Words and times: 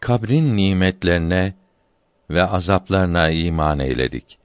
Kabrin 0.00 0.56
nimetlerine 0.56 1.54
ve 2.30 2.44
azaplarına 2.44 3.30
iman 3.30 3.78
eyledik. 3.78 4.38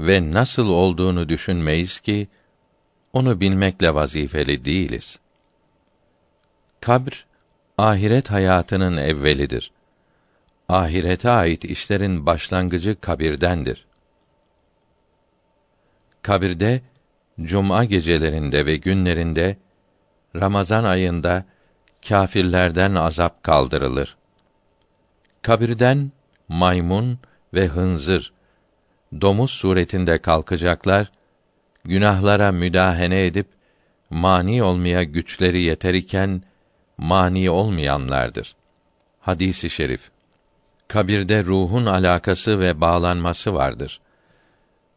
Ve 0.00 0.32
nasıl 0.32 0.68
olduğunu 0.68 1.28
düşünmeyiz 1.28 2.00
ki 2.00 2.28
onu 3.12 3.40
bilmekle 3.40 3.94
vazifeli 3.94 4.64
değiliz. 4.64 5.18
Kabr 6.80 7.26
ahiret 7.78 8.30
hayatının 8.30 8.96
evvelidir. 8.96 9.72
Ahirete 10.68 11.30
ait 11.30 11.64
işlerin 11.64 12.26
başlangıcı 12.26 13.00
kabirdendir. 13.00 13.86
Kabirde 16.22 16.80
cuma 17.42 17.84
gecelerinde 17.84 18.66
ve 18.66 18.76
günlerinde 18.76 19.56
Ramazan 20.36 20.84
ayında 20.84 21.44
kâfirlerden 22.08 22.94
azap 22.94 23.42
kaldırılır. 23.42 24.16
Kabirden 25.42 26.12
maymun 26.48 27.18
ve 27.54 27.66
hınzır 27.66 28.32
domuz 29.20 29.50
suretinde 29.50 30.18
kalkacaklar, 30.18 31.10
günahlara 31.84 32.52
müdahene 32.52 33.26
edip 33.26 33.46
mani 34.10 34.62
olmaya 34.62 35.02
güçleri 35.02 35.62
yeter 35.62 35.94
iken 35.94 36.42
mani 36.98 37.50
olmayanlardır. 37.50 38.56
Hadisi 39.20 39.70
şerif. 39.70 40.10
Kabirde 40.88 41.44
ruhun 41.44 41.86
alakası 41.86 42.60
ve 42.60 42.80
bağlanması 42.80 43.54
vardır. 43.54 44.00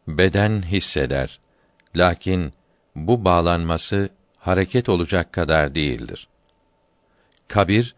Beden 0.08 0.62
hisseder. 0.62 1.40
Lakin 1.96 2.52
bu 2.96 3.24
bağlanması 3.24 4.08
hareket 4.38 4.88
olacak 4.88 5.32
kadar 5.32 5.74
değildir. 5.74 6.28
Kabir 7.50 7.94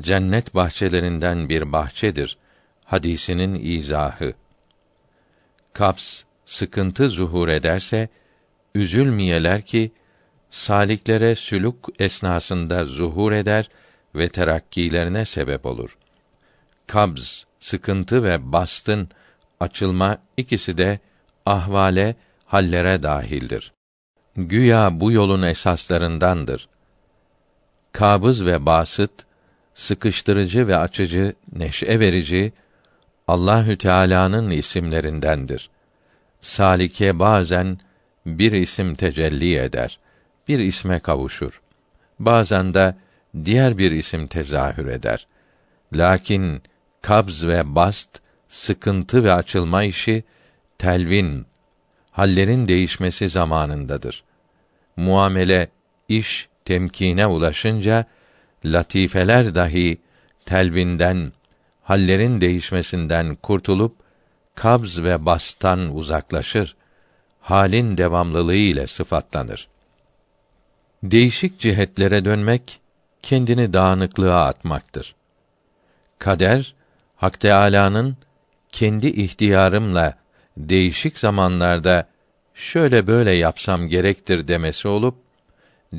cennet 0.00 0.54
bahçelerinden 0.54 1.48
bir 1.48 1.72
bahçedir. 1.72 2.38
Hadisinin 2.84 3.60
izahı. 3.62 4.34
Kaps 5.72 6.22
sıkıntı 6.46 7.08
zuhur 7.08 7.48
ederse 7.48 8.08
üzülmeyeler 8.74 9.62
ki 9.62 9.92
saliklere 10.50 11.34
sülük 11.34 11.74
esnasında 11.98 12.84
zuhur 12.84 13.32
eder 13.32 13.68
ve 14.14 14.28
terakkilerine 14.28 15.24
sebep 15.24 15.66
olur. 15.66 15.98
Kabz, 16.86 17.46
sıkıntı 17.60 18.24
ve 18.24 18.52
bastın, 18.52 19.08
açılma 19.60 20.18
ikisi 20.36 20.78
de 20.78 20.98
ahvale, 21.46 22.16
hallere 22.44 23.02
dahildir. 23.02 23.72
Güya 24.36 25.00
bu 25.00 25.12
yolun 25.12 25.42
esaslarındandır. 25.42 26.68
Kabız 27.94 28.46
ve 28.46 28.66
basıt, 28.66 29.10
sıkıştırıcı 29.74 30.68
ve 30.68 30.76
açıcı, 30.76 31.34
neşe 31.52 32.00
verici 32.00 32.52
Allahü 33.28 33.78
Teala'nın 33.78 34.50
isimlerindendir. 34.50 35.70
Salike 36.40 37.18
bazen 37.18 37.78
bir 38.26 38.52
isim 38.52 38.94
tecelli 38.94 39.58
eder, 39.58 39.98
bir 40.48 40.58
isme 40.58 41.00
kavuşur. 41.00 41.62
Bazen 42.18 42.74
de 42.74 42.96
diğer 43.44 43.78
bir 43.78 43.90
isim 43.90 44.26
tezahür 44.26 44.86
eder. 44.86 45.26
Lakin 45.92 46.62
kabz 47.02 47.46
ve 47.46 47.74
bast, 47.74 48.20
sıkıntı 48.48 49.24
ve 49.24 49.32
açılma 49.32 49.82
işi 49.82 50.24
telvin, 50.78 51.46
hallerin 52.10 52.68
değişmesi 52.68 53.28
zamanındadır. 53.28 54.24
Muamele, 54.96 55.68
iş 56.08 56.48
temkine 56.64 57.26
ulaşınca 57.26 58.04
latifeler 58.64 59.54
dahi 59.54 59.98
telvinden, 60.44 61.32
hallerin 61.82 62.40
değişmesinden 62.40 63.34
kurtulup 63.34 63.96
kabz 64.54 65.02
ve 65.02 65.26
bastan 65.26 65.96
uzaklaşır. 65.96 66.76
Halin 67.40 67.96
devamlılığı 67.96 68.54
ile 68.54 68.86
sıfatlanır. 68.86 69.68
Değişik 71.02 71.60
cihetlere 71.60 72.24
dönmek 72.24 72.80
kendini 73.22 73.72
dağınıklığa 73.72 74.44
atmaktır. 74.44 75.14
Kader 76.18 76.74
Hak 77.16 77.40
Teâlâ'nın 77.40 78.16
kendi 78.72 79.06
ihtiyarımla 79.06 80.14
değişik 80.56 81.18
zamanlarda 81.18 82.08
şöyle 82.54 83.06
böyle 83.06 83.30
yapsam 83.30 83.88
gerektir 83.88 84.48
demesi 84.48 84.88
olup 84.88 85.23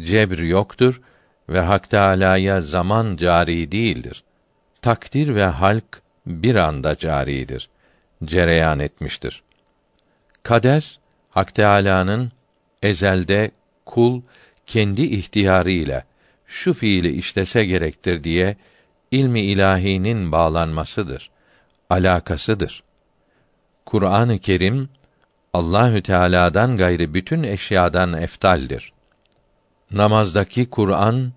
cebr 0.03 0.39
yoktur 0.39 1.01
ve 1.49 1.59
Hak 1.59 1.89
Teâlâ'ya 1.89 2.61
zaman 2.61 3.15
cari 3.15 3.71
değildir. 3.71 4.23
Takdir 4.81 5.35
ve 5.35 5.45
halk 5.45 6.01
bir 6.25 6.55
anda 6.55 6.95
caridir. 6.95 7.69
Cereyan 8.23 8.79
etmiştir. 8.79 9.43
Kader 10.43 10.99
Hak 11.29 11.55
Teâlâ'nın 11.55 12.31
ezelde 12.83 13.51
kul 13.85 14.21
kendi 14.67 15.01
ihtiyarıyla 15.01 16.03
şu 16.45 16.73
fiili 16.73 17.11
işlese 17.11 17.65
gerektir 17.65 18.23
diye 18.23 18.55
ilmi 19.11 19.41
ilahinin 19.41 20.31
bağlanmasıdır, 20.31 21.29
alakasıdır. 21.89 22.83
Kur'an-ı 23.85 24.39
Kerim 24.39 24.89
Allahü 25.53 26.01
Teala'dan 26.01 26.77
gayrı 26.77 27.13
bütün 27.13 27.43
eşyadan 27.43 28.13
eftaldir. 28.13 28.93
Namazdaki 29.91 30.69
Kur'an 30.69 31.31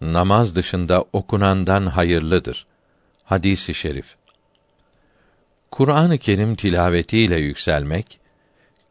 namaz 0.00 0.56
dışında 0.56 1.04
okunandan 1.12 1.86
hayırlıdır. 1.86 2.66
Hadisi 3.24 3.74
şerif. 3.74 4.16
Kur'an-ı 5.70 6.18
Kerim 6.18 6.56
tilavetiyle 6.56 7.36
yükselmek, 7.36 8.20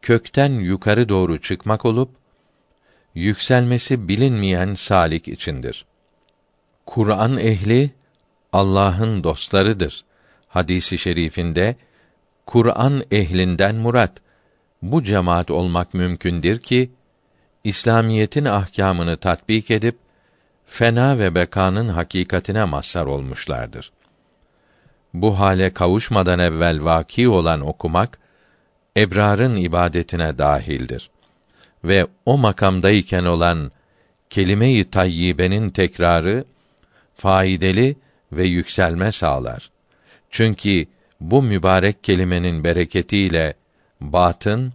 kökten 0.01 0.51
yukarı 0.51 1.09
doğru 1.09 1.41
çıkmak 1.41 1.85
olup 1.85 2.09
yükselmesi 3.15 4.07
bilinmeyen 4.07 4.73
salik 4.73 5.27
içindir. 5.27 5.85
Kur'an 6.85 7.37
ehli 7.37 7.91
Allah'ın 8.53 9.23
dostlarıdır. 9.23 10.05
Hadisi 10.47 10.97
şerifinde 10.97 11.75
Kur'an 12.45 13.03
ehlinden 13.11 13.75
murat 13.75 14.21
bu 14.81 15.03
cemaat 15.03 15.51
olmak 15.51 15.93
mümkündür 15.93 16.59
ki 16.59 16.91
İslamiyetin 17.63 18.45
ahkamını 18.45 19.17
tatbik 19.17 19.71
edip 19.71 19.97
fena 20.65 21.19
ve 21.19 21.35
bekanın 21.35 21.87
hakikatine 21.87 22.65
mazhar 22.65 23.05
olmuşlardır. 23.05 23.91
Bu 25.13 25.39
hale 25.39 25.73
kavuşmadan 25.73 26.39
evvel 26.39 26.85
vaki 26.85 27.29
olan 27.29 27.61
okumak 27.61 28.19
ebrarın 28.97 29.55
ibadetine 29.55 30.37
dahildir 30.37 31.09
ve 31.83 32.07
o 32.25 32.37
makamdayken 32.37 33.25
olan 33.25 33.71
kelime-i 34.29 34.89
tayyibenin 34.89 35.69
tekrarı 35.69 36.45
faydalı 37.15 37.95
ve 38.31 38.43
yükselme 38.43 39.11
sağlar. 39.11 39.71
Çünkü 40.29 40.85
bu 41.21 41.41
mübarek 41.41 42.03
kelimenin 42.03 42.63
bereketiyle 42.63 43.53
batın, 44.01 44.73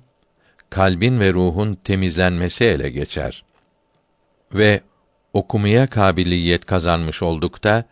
kalbin 0.75 1.21
ve 1.21 1.33
ruhun 1.33 1.75
temizlenmesi 1.75 2.65
ele 2.65 2.91
geçer. 2.91 3.45
Ve 4.55 4.81
okumaya 5.33 5.87
kabiliyet 5.87 6.67
kazanmış 6.67 7.23
oldukta 7.23 7.85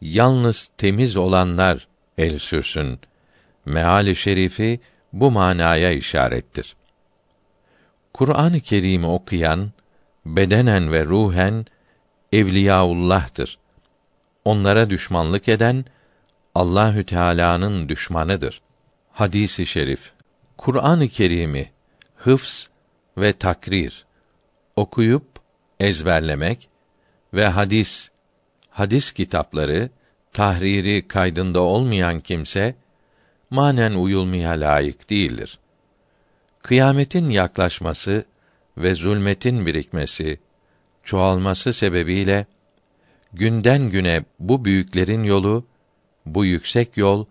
yalnız 0.00 0.70
temiz 0.76 1.16
olanlar 1.16 1.88
el 2.18 2.38
sürsün. 2.38 3.00
Meali 3.66 4.16
şerifi 4.16 4.80
bu 5.12 5.30
manaya 5.30 5.92
işarettir. 5.92 6.76
Kur'an-ı 8.14 8.60
Kerim'i 8.60 9.06
okuyan 9.06 9.70
bedenen 10.26 10.92
ve 10.92 11.04
ruhen 11.04 11.66
evliyaullah'tır. 12.32 13.58
Onlara 14.44 14.90
düşmanlık 14.90 15.48
eden 15.48 15.84
Allahü 16.54 17.06
Teala'nın 17.06 17.88
düşmanıdır. 17.88 18.62
Hadisi 19.12 19.66
şerif. 19.66 20.12
Kur'an-ı 20.56 21.08
Kerim'i 21.08 21.71
hıfz 22.24 22.68
ve 23.18 23.32
takrir 23.32 24.06
okuyup 24.76 25.26
ezberlemek 25.80 26.68
ve 27.34 27.48
hadis 27.48 28.10
hadis 28.70 29.12
kitapları 29.12 29.90
tahriri 30.32 31.08
kaydında 31.08 31.60
olmayan 31.60 32.20
kimse 32.20 32.74
manen 33.50 33.92
uyulmaya 33.92 34.50
layık 34.50 35.10
değildir. 35.10 35.58
Kıyametin 36.62 37.30
yaklaşması 37.30 38.24
ve 38.78 38.94
zulmetin 38.94 39.66
birikmesi, 39.66 40.40
çoğalması 41.04 41.72
sebebiyle 41.72 42.46
günden 43.32 43.90
güne 43.90 44.24
bu 44.38 44.64
büyüklerin 44.64 45.24
yolu, 45.24 45.64
bu 46.26 46.44
yüksek 46.44 46.96
yol 46.96 47.26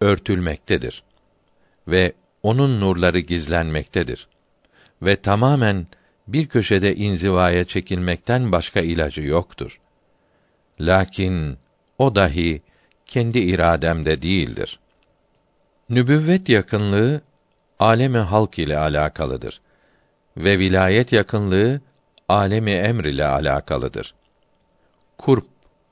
örtülmektedir 0.00 1.02
ve 1.88 2.12
onun 2.42 2.80
nurları 2.80 3.18
gizlenmektedir 3.18 4.28
ve 5.02 5.16
tamamen 5.16 5.86
bir 6.28 6.46
köşede 6.46 6.96
inzivaya 6.96 7.64
çekilmekten 7.64 8.52
başka 8.52 8.80
ilacı 8.80 9.22
yoktur. 9.22 9.80
Lakin 10.80 11.58
o 11.98 12.14
dahi 12.14 12.62
kendi 13.06 13.38
irademde 13.38 14.22
değildir. 14.22 14.78
Nübüvvet 15.90 16.48
yakınlığı 16.48 17.20
alemi 17.78 18.18
halk 18.18 18.58
ile 18.58 18.78
alakalıdır 18.78 19.60
ve 20.36 20.58
vilayet 20.58 21.12
yakınlığı 21.12 21.80
alemi 22.28 22.70
emr 22.70 23.04
ile 23.04 23.26
alakalıdır. 23.26 24.14
Kurp, 25.18 25.46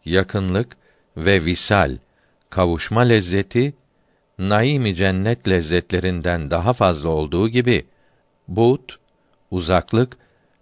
yakınlık 0.05 0.77
ve 1.17 1.45
visal, 1.45 1.97
kavuşma 2.51 3.01
lezzeti 3.01 3.75
naim 4.39 4.95
cennet 4.95 5.49
lezzetlerinden 5.49 6.51
daha 6.51 6.73
fazla 6.73 7.09
olduğu 7.09 7.49
gibi 7.49 7.87
but, 8.49 8.99
uzaklık 9.51 10.17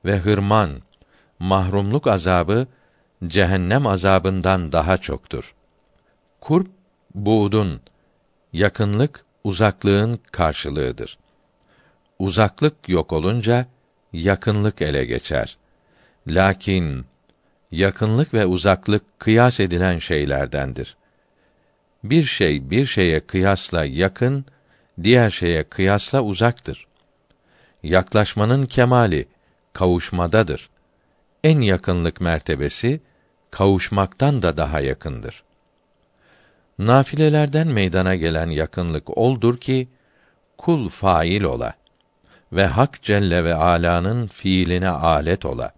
ve 0.05 0.19
hırman, 0.19 0.71
mahrumluk 1.39 2.07
azabı 2.07 2.67
cehennem 3.27 3.87
azabından 3.87 4.73
daha 4.73 4.99
çoktur. 4.99 5.55
Kurp 6.41 6.69
buğdun, 7.15 7.81
yakınlık 8.53 9.25
uzaklığın 9.45 10.21
karşılığıdır. 10.33 11.19
Uzaklık 12.19 12.89
yok 12.89 13.13
olunca 13.13 13.67
yakınlık 14.13 14.83
ele 14.83 15.05
geçer. 15.05 15.57
Lakin 16.27 17.07
yakınlık 17.71 18.35
ve 18.35 18.47
uzaklık 18.47 19.19
kıyas 19.19 19.61
edilen 19.61 19.99
şeylerdendir. 19.99 20.97
Bir 22.05 22.25
şey 22.25 22.71
bir 22.71 22.87
şeye 22.87 23.21
kıyasla 23.21 23.85
yakın, 23.85 24.45
diğer 25.03 25.31
şeye 25.31 25.65
kıyasla 25.65 26.23
uzaktır. 26.23 26.87
Yaklaşmanın 27.83 28.67
kemali 28.67 29.29
kavuşmadadır. 29.73 30.71
En 31.45 31.61
yakınlık 31.61 32.21
mertebesi 32.21 33.01
kavuşmaktan 33.51 34.43
da 34.43 34.57
daha 34.57 34.81
yakındır. 34.81 35.43
Nafilelerden 36.79 37.69
meydana 37.69 38.15
gelen 38.15 38.51
yakınlık 38.51 39.19
oldur 39.19 39.57
ki 39.57 39.89
kul 40.59 40.89
fail 40.89 41.43
ola 41.43 41.75
ve 42.53 42.67
Hak 42.67 43.03
Celle 43.03 43.45
ve 43.45 43.55
Ala'nın 43.55 44.27
fiiline 44.27 44.89
alet 44.89 45.45
ola. 45.45 45.73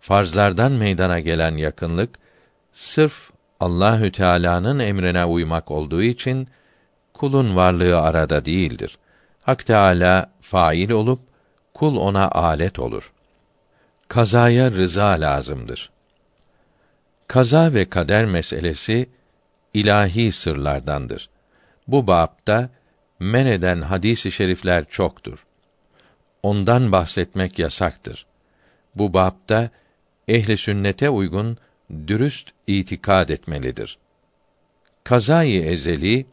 Farzlardan 0.00 0.72
meydana 0.72 1.20
gelen 1.20 1.56
yakınlık 1.56 2.18
sırf 2.72 3.33
Allahü 3.60 4.12
Teala'nın 4.12 4.78
emrine 4.78 5.24
uymak 5.24 5.70
olduğu 5.70 6.02
için 6.02 6.48
kulun 7.12 7.56
varlığı 7.56 8.00
arada 8.00 8.44
değildir. 8.44 8.98
Hak 9.42 9.66
Teala 9.66 10.30
fail 10.40 10.90
olup 10.90 11.20
kul 11.74 11.96
ona 11.96 12.30
alet 12.30 12.78
olur. 12.78 13.12
Kazaya 14.08 14.70
rıza 14.70 15.06
lazımdır. 15.06 15.90
Kaza 17.28 17.74
ve 17.74 17.84
kader 17.84 18.24
meselesi 18.24 19.08
ilahi 19.74 20.32
sırlardandır. 20.32 21.28
Bu 21.88 22.06
bapta 22.06 22.70
men 23.20 23.46
eden 23.46 23.80
hadis-i 23.80 24.32
şerifler 24.32 24.84
çoktur. 24.84 25.46
Ondan 26.42 26.92
bahsetmek 26.92 27.58
yasaktır. 27.58 28.26
Bu 28.94 29.14
bapta 29.14 29.70
ehli 30.28 30.56
sünnete 30.56 31.10
uygun 31.10 31.58
dürüst 31.90 32.50
itikad 32.66 33.28
etmelidir. 33.28 33.98
Kazayı 35.04 35.62
ezeli 35.62 36.26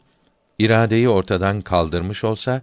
iradeyi 0.58 1.08
ortadan 1.08 1.60
kaldırmış 1.60 2.24
olsa 2.24 2.62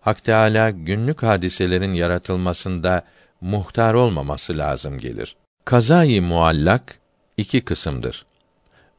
Hak 0.00 0.24
Teâlâ 0.24 0.70
günlük 0.70 1.22
hadiselerin 1.22 1.94
yaratılmasında 1.94 3.04
muhtar 3.40 3.94
olmaması 3.94 4.58
lazım 4.58 4.98
gelir. 4.98 5.36
Kazayı 5.64 6.22
muallak 6.22 6.98
iki 7.36 7.60
kısımdır. 7.60 8.26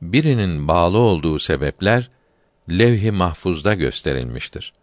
Birinin 0.01 0.67
bağlı 0.67 0.97
olduğu 0.97 1.39
sebepler 1.39 2.09
levh-i 2.69 3.11
mahfuzda 3.11 3.73
gösterilmiştir. 3.73 4.73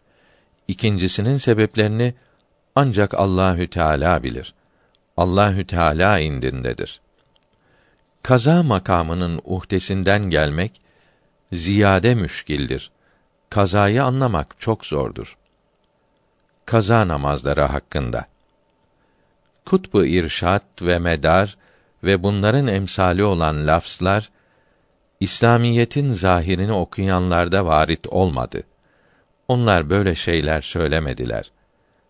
İkincisinin 0.68 1.36
sebeplerini 1.36 2.14
ancak 2.74 3.14
Allahü 3.14 3.70
Teala 3.70 4.22
bilir. 4.22 4.54
Allahü 5.16 5.66
Teala 5.66 6.18
indindedir. 6.18 7.00
Kaza 8.22 8.62
makamının 8.62 9.40
uhdesinden 9.44 10.30
gelmek 10.30 10.80
ziyade 11.52 12.14
müşkildir. 12.14 12.90
Kazayı 13.50 14.04
anlamak 14.04 14.54
çok 14.58 14.86
zordur. 14.86 15.36
Kaza 16.66 17.08
namazları 17.08 17.62
hakkında 17.62 18.26
Kutbu 19.66 20.06
irşat 20.06 20.62
ve 20.82 20.98
medar 20.98 21.56
ve 22.04 22.22
bunların 22.22 22.66
emsali 22.66 23.24
olan 23.24 23.66
lafzlar 23.66 24.30
İslamiyetin 25.20 26.12
zahirini 26.12 26.72
okuyanlarda 26.72 27.66
varit 27.66 28.06
olmadı. 28.06 28.62
Onlar 29.48 29.90
böyle 29.90 30.14
şeyler 30.14 30.60
söylemediler. 30.60 31.50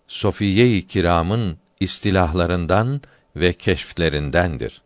Sofiye-i 0.08 0.86
Kiram'ın 0.86 1.58
istilahlarından 1.80 3.00
ve 3.36 3.52
keşflerindendir. 3.52 4.82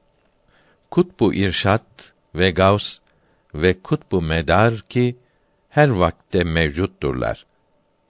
Kutbu 0.94 1.34
irşat 1.34 2.12
ve 2.34 2.50
gavs 2.50 2.98
ve 3.54 3.82
kutbu 3.82 4.22
medar 4.22 4.80
ki 4.80 5.16
her 5.68 5.88
vakte 5.88 6.44
mevcutturlar. 6.44 7.46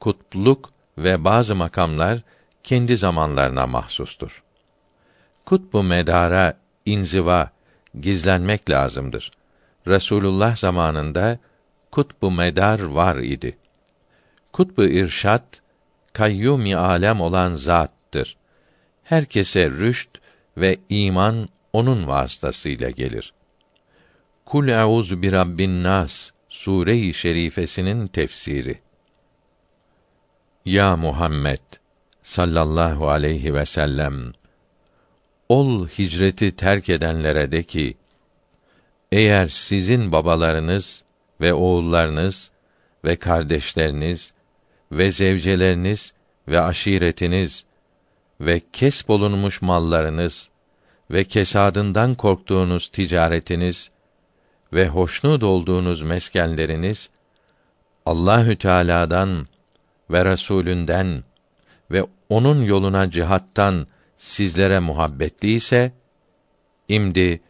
Kutbluk 0.01 0.71
ve 0.99 1.25
bazı 1.25 1.55
makamlar 1.55 2.21
kendi 2.63 2.97
zamanlarına 2.97 3.67
mahsustur. 3.67 4.43
Kutbu 5.45 5.83
medara 5.83 6.59
inziva, 6.87 7.51
gizlenmek 8.01 8.71
lazımdır. 8.71 9.31
Resulullah 9.87 10.57
zamanında 10.57 11.39
kutbu 11.91 12.31
medar 12.31 12.81
var 12.81 13.17
idi. 13.17 13.59
Kutbu 14.53 14.85
irşat 14.85 15.45
kayyum 16.13 16.77
alem 16.77 17.21
olan 17.21 17.53
zattır. 17.53 18.37
Herkese 19.05 19.71
rüşt 19.71 20.11
ve 20.57 20.77
iman 20.89 21.49
onun 21.75 22.09
vasıtasıyla 22.09 22.91
gelir. 22.91 23.35
Kul 24.45 24.69
euzu 24.69 25.23
bi 25.23 25.33
rabbin 25.33 25.83
nas 25.83 26.31
sure-i 26.49 27.15
şerifesinin 27.15 28.07
tefsiri. 28.07 28.79
Ya 30.65 30.97
Muhammed 30.97 31.67
sallallahu 32.23 33.09
aleyhi 33.09 33.55
ve 33.55 33.67
sellem 33.67 34.33
ol 35.49 35.89
hicreti 35.89 36.57
terk 36.57 36.89
edenlere 36.89 37.53
de 37.53 37.63
ki 37.63 37.97
eğer 39.13 39.49
sizin 39.49 40.13
babalarınız 40.13 41.05
ve 41.41 41.55
oğullarınız 41.55 42.51
ve 43.05 43.17
kardeşleriniz 43.17 44.33
ve 44.93 45.11
zevceleriniz 45.11 46.15
ve 46.49 46.61
aşiretiniz 46.61 47.65
ve 48.41 48.61
kesb 48.73 49.09
olunmuş 49.09 49.63
mallarınız 49.63 50.51
ve 51.11 51.25
kesadından 51.25 52.15
korktuğunuz 52.15 52.89
ticaretiniz 52.89 53.91
ve 54.73 54.89
hoşnut 54.89 55.43
olduğunuz 55.43 56.03
meskenleriniz 56.03 57.11
Allahü 58.07 58.57
Teala'dan 58.57 59.47
ve 60.11 60.25
Resulünden 60.25 61.25
ve 61.91 62.07
onun 62.29 62.63
yoluna 62.63 63.11
cihattan 63.11 63.87
sizlere 64.19 64.79
muhabbetli 64.79 65.53
ise 65.53 65.93
imdi 66.89 67.41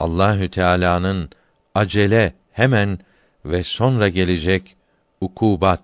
Allahü 0.00 0.50
Teala'nın 0.50 1.30
acele 1.74 2.34
hemen 2.52 2.98
ve 3.44 3.62
sonra 3.62 4.08
gelecek 4.08 4.76
ukubat 5.20 5.82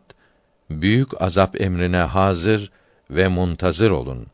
büyük 0.71 1.23
azap 1.23 1.61
emrine 1.61 1.99
hazır 1.99 2.71
ve 3.11 3.29
muntazır 3.29 3.91
olun. 3.91 4.27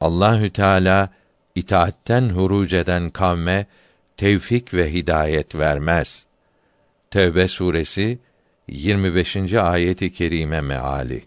Allahü 0.00 0.50
Teala 0.50 1.08
itaatten 1.54 2.28
huruc 2.28 2.72
eden 2.72 3.10
kavme 3.10 3.66
tevfik 4.16 4.74
ve 4.74 4.92
hidayet 4.92 5.54
vermez. 5.54 6.26
Tevbe 7.10 7.48
suresi 7.48 8.18
25. 8.68 9.54
ayeti 9.54 10.12
kerime 10.12 10.60
meali. 10.60 11.24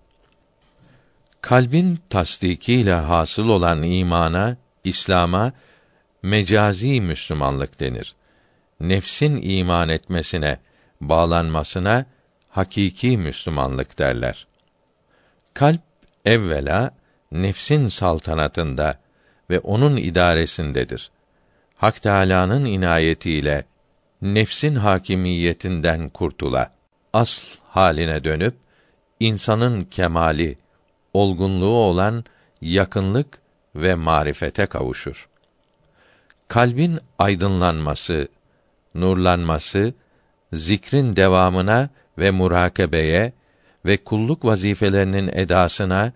Kalbin 1.41 2.00
tasdikiyle 2.10 2.94
hasıl 2.94 3.48
olan 3.48 3.84
imana, 3.84 4.58
İslam'a 4.84 5.51
mecazi 6.24 7.01
Müslümanlık 7.01 7.79
denir. 7.79 8.15
Nefsin 8.79 9.41
iman 9.41 9.89
etmesine, 9.89 10.60
bağlanmasına 11.01 12.05
hakiki 12.50 13.17
Müslümanlık 13.17 14.00
derler. 14.00 14.48
Kalp 15.53 15.82
evvela 16.25 16.91
nefsin 17.32 17.88
saltanatında 17.88 19.00
ve 19.50 19.60
onun 19.60 19.98
idaresindedir. 19.98 21.12
Hak 21.75 22.02
Teâlâ'nın 22.02 22.66
inayetiyle 22.66 23.66
nefsin 24.22 24.75
hakimiyetinden 24.75 26.10
kurtula, 26.10 26.72
asl 27.14 27.58
haline 27.70 28.24
dönüp 28.24 28.56
insanın 29.20 29.84
kemali, 29.84 30.58
olgunluğu 31.14 31.75
olan 31.75 32.24
yakınlık 32.62 33.40
ve 33.75 33.96
marifete 33.96 34.66
kavuşur. 34.66 35.28
Kalbin 36.48 37.00
aydınlanması, 37.20 38.28
nurlanması, 38.96 39.94
zikrin 40.54 41.16
devamına 41.16 41.90
ve 42.18 42.32
murakabeye 42.32 43.34
ve 43.86 43.98
kulluk 43.98 44.46
vazifelerinin 44.46 45.28
edasına 45.28 46.14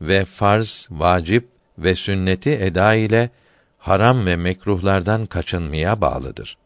ve 0.00 0.24
farz, 0.24 0.88
vacip 0.90 1.51
ve 1.78 1.94
sünneti 1.94 2.50
eda 2.50 2.94
ile 2.94 3.30
haram 3.78 4.26
ve 4.26 4.36
mekruhlardan 4.36 5.26
kaçınmaya 5.26 6.00
bağlıdır. 6.00 6.56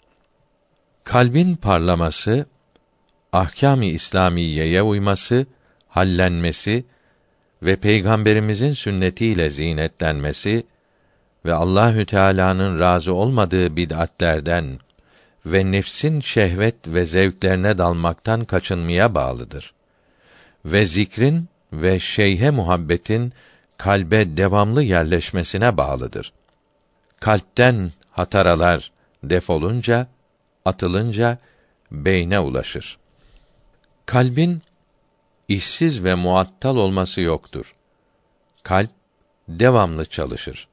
Kalbin 1.05 1.57
parlaması, 1.57 2.47
ahkâm-ı 3.33 3.85
İslamiyeye 3.85 4.83
uyması, 4.83 5.47
hallenmesi 5.89 6.85
ve 7.63 7.77
peygamberimizin 7.77 8.73
sünnetiyle 8.73 9.51
zinetlenmesi 9.51 10.67
ve 11.45 11.55
Allahü 11.55 12.07
Teala'nın 12.07 12.81
razı 12.81 13.15
olmadığı 13.15 13.77
bid'atlerden 13.77 14.79
ve 15.47 15.73
nefsin 15.73 16.21
şehvet 16.21 16.75
ve 16.89 17.07
zevklerine 17.07 17.79
dalmaktan 17.79 18.45
kaçınmaya 18.45 19.15
bağlıdır. 19.15 19.75
Ve 20.65 20.85
zikrin 20.85 21.49
ve 21.73 22.01
şeyhe 22.01 22.51
muhabbetin 22.51 23.33
kalbe 23.79 24.37
devamlı 24.37 24.83
yerleşmesine 24.83 25.77
bağlıdır. 25.77 26.33
Kalpten 27.21 27.93
hataralar 28.11 28.93
defolunca, 29.25 30.07
atılınca 30.65 31.39
beyne 31.91 32.41
ulaşır. 32.41 32.99
Kalbin 34.07 34.63
işsiz 35.49 36.05
ve 36.05 36.15
muattal 36.15 36.77
olması 36.77 37.21
yoktur. 37.21 37.75
Kalp 38.63 38.91
devamlı 39.49 40.05
çalışır. 40.05 40.69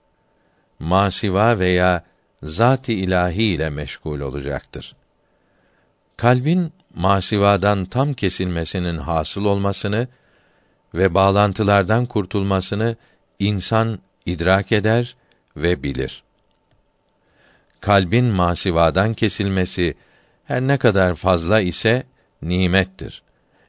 Masiva 0.80 1.60
veya 1.60 2.04
zat-ı 2.44 2.92
ilahi 2.92 3.44
ile 3.44 3.70
meşgul 3.70 4.20
olacaktır. 4.20 4.96
Kalbin 6.18 6.74
masivadan 6.96 7.86
tam 7.86 8.14
kesilmesinin 8.14 8.98
hasıl 8.98 9.46
olmasını 9.46 10.08
ve 10.96 11.14
bağlantılardan 11.14 12.06
kurtulmasını 12.06 12.96
insan 13.40 14.00
idrak 14.26 14.72
eder 14.72 15.16
ve 15.58 15.84
bilir. 15.84 16.24
Kalbin 17.82 18.26
masivadan 18.26 19.14
kesilmesi 19.14 19.96
her 20.46 20.62
ne 20.62 20.78
kadar 20.78 21.16
fazla 21.16 21.60
ise 21.62 22.04
nimettir. 22.42 23.24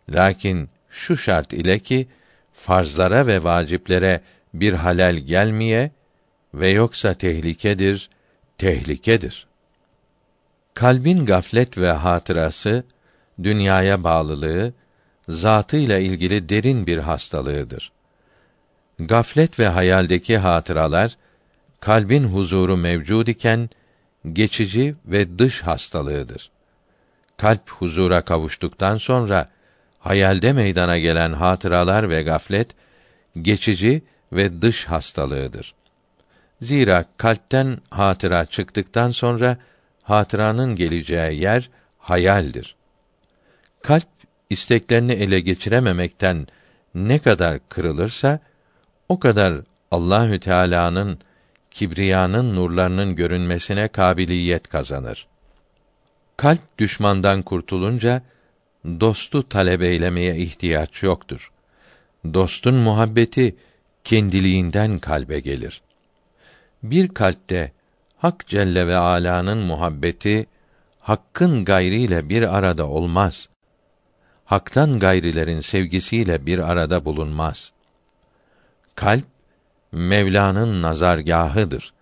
Lakin 0.09 0.69
şu 0.91 1.17
şart 1.17 1.53
ile 1.53 1.79
ki 1.79 2.09
farzlara 2.53 3.27
ve 3.27 3.45
vaciplere 3.45 4.21
bir 4.55 4.73
halel 4.73 5.17
gelmeye 5.17 5.91
ve 6.55 6.69
yoksa 6.71 7.15
tehlikedir, 7.15 8.11
tehlikedir. 8.59 9.47
Kalbin 10.75 11.27
gaflet 11.27 11.79
ve 11.79 11.93
hatırası, 11.93 12.85
dünyaya 13.43 14.05
bağlılığı, 14.05 14.73
zatıyla 15.29 15.99
ilgili 15.99 16.49
derin 16.49 16.87
bir 16.87 16.99
hastalığıdır. 16.99 17.93
Gaflet 18.99 19.59
ve 19.59 19.69
hayaldeki 19.69 20.39
hatıralar, 20.39 21.17
kalbin 21.81 22.25
huzuru 22.25 22.77
mevcud 22.77 23.27
iken, 23.27 23.71
geçici 24.33 24.95
ve 25.07 25.39
dış 25.39 25.63
hastalığıdır. 25.63 26.51
Kalp 27.37 27.71
huzura 27.71 28.23
kavuştuktan 28.23 28.97
sonra, 28.97 29.49
hayalde 29.99 30.53
meydana 30.53 30.99
gelen 30.99 31.33
hatıralar 31.33 32.11
ve 32.11 32.23
gaflet, 32.23 32.71
geçici 33.43 34.03
ve 34.33 34.63
dış 34.63 34.85
hastalığıdır. 34.85 35.75
Zira 36.63 37.05
kalpten 37.17 37.79
hatıra 37.91 38.47
çıktıktan 38.47 39.11
sonra 39.11 39.57
hatıranın 40.03 40.75
geleceği 40.75 41.41
yer 41.41 41.71
hayaldir. 41.99 42.77
Kalp 43.83 44.14
isteklerini 44.55 45.13
ele 45.13 45.41
geçirememekten 45.41 46.47
ne 46.95 47.19
kadar 47.19 47.61
kırılırsa 47.69 48.41
o 49.09 49.19
kadar 49.19 49.61
Allahü 49.91 50.41
Teala'nın 50.41 51.19
kibriyanın 51.71 52.57
nurlarının 52.57 53.17
görünmesine 53.17 53.89
kabiliyet 53.89 54.69
kazanır. 54.69 55.27
Kalp 56.37 56.79
düşmandan 56.79 57.43
kurtulunca 57.43 58.23
dostu 58.85 59.49
talep 59.49 59.83
eylemeye 59.83 60.37
ihtiyaç 60.37 61.03
yoktur. 61.03 61.53
Dostun 62.35 62.75
muhabbeti 62.75 63.57
kendiliğinden 64.05 64.99
kalbe 64.99 65.41
gelir. 65.41 65.83
Bir 66.83 67.09
kalpte 67.09 67.73
Hak 68.19 68.47
Celle 68.47 68.87
ve 68.87 68.97
Ala'nın 68.97 69.59
muhabbeti 69.59 70.47
hakkın 71.01 71.65
gayriyle 71.65 72.29
bir 72.29 72.57
arada 72.57 72.87
olmaz. 72.87 73.49
Hak'tan 74.45 74.99
gayrilerin 74.99 75.61
sevgisiyle 75.61 76.47
bir 76.47 76.59
arada 76.59 77.05
bulunmaz. 77.05 77.73
Kalp 78.95 79.25
Mevla'nın 79.93 80.83
nazargahıdır. 80.83 81.93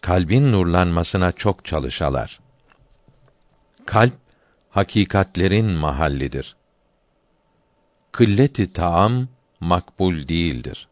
Kalbin 0.00 0.52
nurlanmasına 0.52 1.32
çok 1.32 1.64
çalışalar. 1.64 2.40
Kalp 3.86 4.14
hakikatlerin 4.70 5.66
mahallidir. 5.66 6.56
Kılleti 8.12 8.72
taam 8.72 9.28
makbul 9.60 10.28
değildir. 10.28 10.88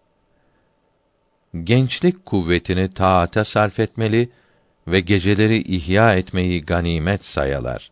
Gençlik 1.65 2.27
kuvvetini 2.27 2.91
taata 2.91 3.45
sarf 3.45 3.81
etmeli 3.81 4.31
ve 4.87 5.01
geceleri 5.01 5.59
ihya 5.59 6.15
etmeyi 6.15 6.63
ganimet 6.63 7.25
sayalar. 7.25 7.91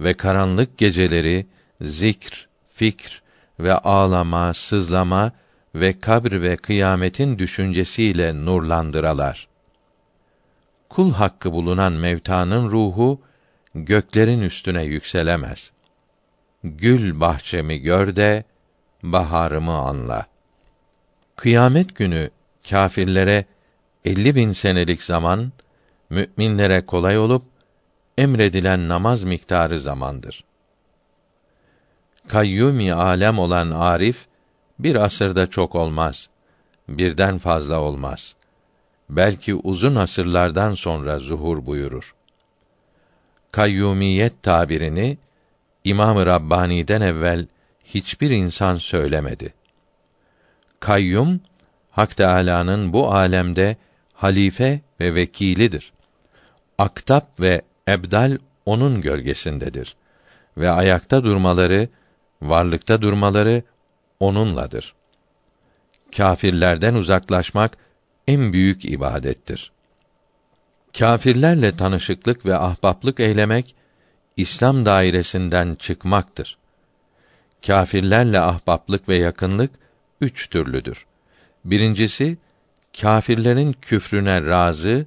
Ve 0.00 0.14
karanlık 0.14 0.78
geceleri 0.78 1.46
zikr, 1.82 2.48
fikr 2.74 3.22
ve 3.60 3.74
ağlama, 3.74 4.54
sızlama 4.54 5.32
ve 5.74 6.00
kabr 6.00 6.42
ve 6.42 6.56
kıyametin 6.56 7.38
düşüncesiyle 7.38 8.44
nurlandıralar. 8.44 9.48
Kul 10.88 11.12
hakkı 11.12 11.52
bulunan 11.52 11.92
mevtanın 11.92 12.70
ruhu 12.70 13.20
göklerin 13.74 14.42
üstüne 14.42 14.82
yükselemez. 14.82 15.72
Gül 16.64 17.20
bahçemi 17.20 17.80
gör 17.80 18.16
de 18.16 18.44
baharımı 19.02 19.76
anla. 19.76 20.26
Kıyamet 21.36 21.96
günü 21.96 22.30
kâfirlere 22.70 23.44
elli 24.04 24.34
bin 24.34 24.52
senelik 24.52 25.02
zaman, 25.02 25.52
müminlere 26.10 26.86
kolay 26.86 27.18
olup 27.18 27.42
emredilen 28.18 28.88
namaz 28.88 29.24
miktarı 29.24 29.80
zamandır. 29.80 30.44
Kayyumi 32.32 32.94
alem 32.94 33.38
olan 33.38 33.70
Arif 33.70 34.26
bir 34.78 34.94
asırda 34.96 35.46
çok 35.46 35.74
olmaz. 35.74 36.28
Birden 36.88 37.38
fazla 37.38 37.80
olmaz. 37.80 38.34
Belki 39.10 39.54
uzun 39.54 39.94
asırlardan 39.94 40.74
sonra 40.74 41.18
zuhur 41.18 41.66
buyurur. 41.66 42.14
Kayyumiyet 43.50 44.42
tabirini 44.42 45.18
İmam-ı 45.84 46.26
Rabbani'den 46.26 47.00
evvel 47.00 47.46
hiçbir 47.84 48.30
insan 48.30 48.76
söylemedi. 48.76 49.54
Kayyum 50.80 51.40
Hak 51.90 52.16
Teâlâ'nın 52.16 52.92
bu 52.92 53.12
alemde 53.14 53.76
halife 54.14 54.80
ve 55.00 55.14
vekilidir. 55.14 55.92
Aktap 56.78 57.40
ve 57.40 57.62
ebdal 57.88 58.38
onun 58.66 59.00
gölgesindedir 59.00 59.96
ve 60.56 60.70
ayakta 60.70 61.24
durmaları, 61.24 61.88
varlıkta 62.48 63.02
durmaları 63.02 63.62
onunladır. 64.20 64.94
Kâfirlerden 66.16 66.94
uzaklaşmak 66.94 67.76
en 68.26 68.52
büyük 68.52 68.84
ibadettir. 68.84 69.72
Kâfirlerle 70.98 71.76
tanışıklık 71.76 72.46
ve 72.46 72.56
ahbaplık 72.56 73.20
eylemek 73.20 73.74
İslam 74.36 74.86
dairesinden 74.86 75.74
çıkmaktır. 75.74 76.58
Kâfirlerle 77.66 78.40
ahbaplık 78.40 79.08
ve 79.08 79.16
yakınlık 79.16 79.70
üç 80.20 80.50
türlüdür. 80.50 81.06
Birincisi 81.64 82.38
kâfirlerin 83.00 83.72
küfrüne 83.72 84.46
razı 84.46 85.06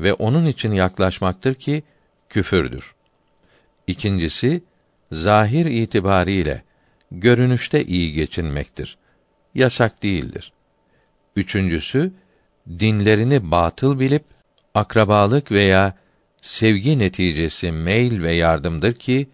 ve 0.00 0.14
onun 0.14 0.46
için 0.46 0.72
yaklaşmaktır 0.72 1.54
ki 1.54 1.82
küfürdür. 2.28 2.94
İkincisi 3.86 4.62
zahir 5.14 5.66
itibariyle 5.66 6.62
görünüşte 7.10 7.84
iyi 7.84 8.12
geçinmektir. 8.12 8.98
Yasak 9.54 10.02
değildir. 10.02 10.52
Üçüncüsü 11.36 12.12
dinlerini 12.68 13.50
batıl 13.50 14.00
bilip 14.00 14.24
akrabalık 14.74 15.50
veya 15.50 15.94
sevgi 16.42 16.98
neticesi 16.98 17.72
meyl 17.72 18.22
ve 18.22 18.32
yardımdır 18.32 18.92
ki 18.94 19.28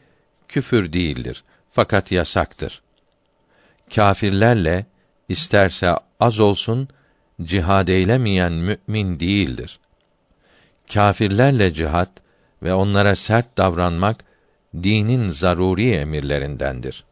küfür 0.48 0.92
değildir 0.92 1.44
fakat 1.70 2.12
yasaktır. 2.12 2.82
Kâfirlerle 3.94 4.86
isterse 5.28 5.94
az 6.20 6.40
olsun 6.40 6.88
cihad 7.42 7.88
eylemeyen 7.88 8.52
mümin 8.52 9.20
değildir. 9.20 9.80
kâfirlerle 10.94 11.74
cihat 11.74 12.10
ve 12.62 12.74
onlara 12.74 13.16
sert 13.16 13.56
davranmak 13.56 14.24
dinin 14.74 15.28
zaruri 15.28 15.90
emirlerindendir. 15.90 17.04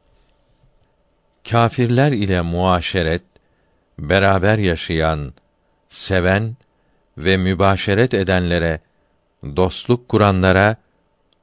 Kâfirler 1.51 2.13
ile 2.13 2.41
muaşeret, 2.41 3.23
beraber 3.99 4.59
yaşayan, 4.59 5.33
seven 5.89 6.57
ve 7.19 7.37
mübaşeret 7.37 8.15
edenlere, 8.15 8.81
dostluk 9.57 10.09
kuranlara 10.09 10.77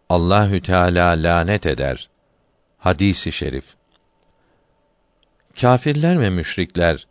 Allahü 0.10 0.62
Teala 0.62 1.08
lanet 1.10 1.66
eder. 1.66 2.10
Hadisi 2.78 3.32
şerif. 3.32 3.66
Kâfirler 5.62 6.22
ve 6.22 6.30
müşrikler 6.30 7.08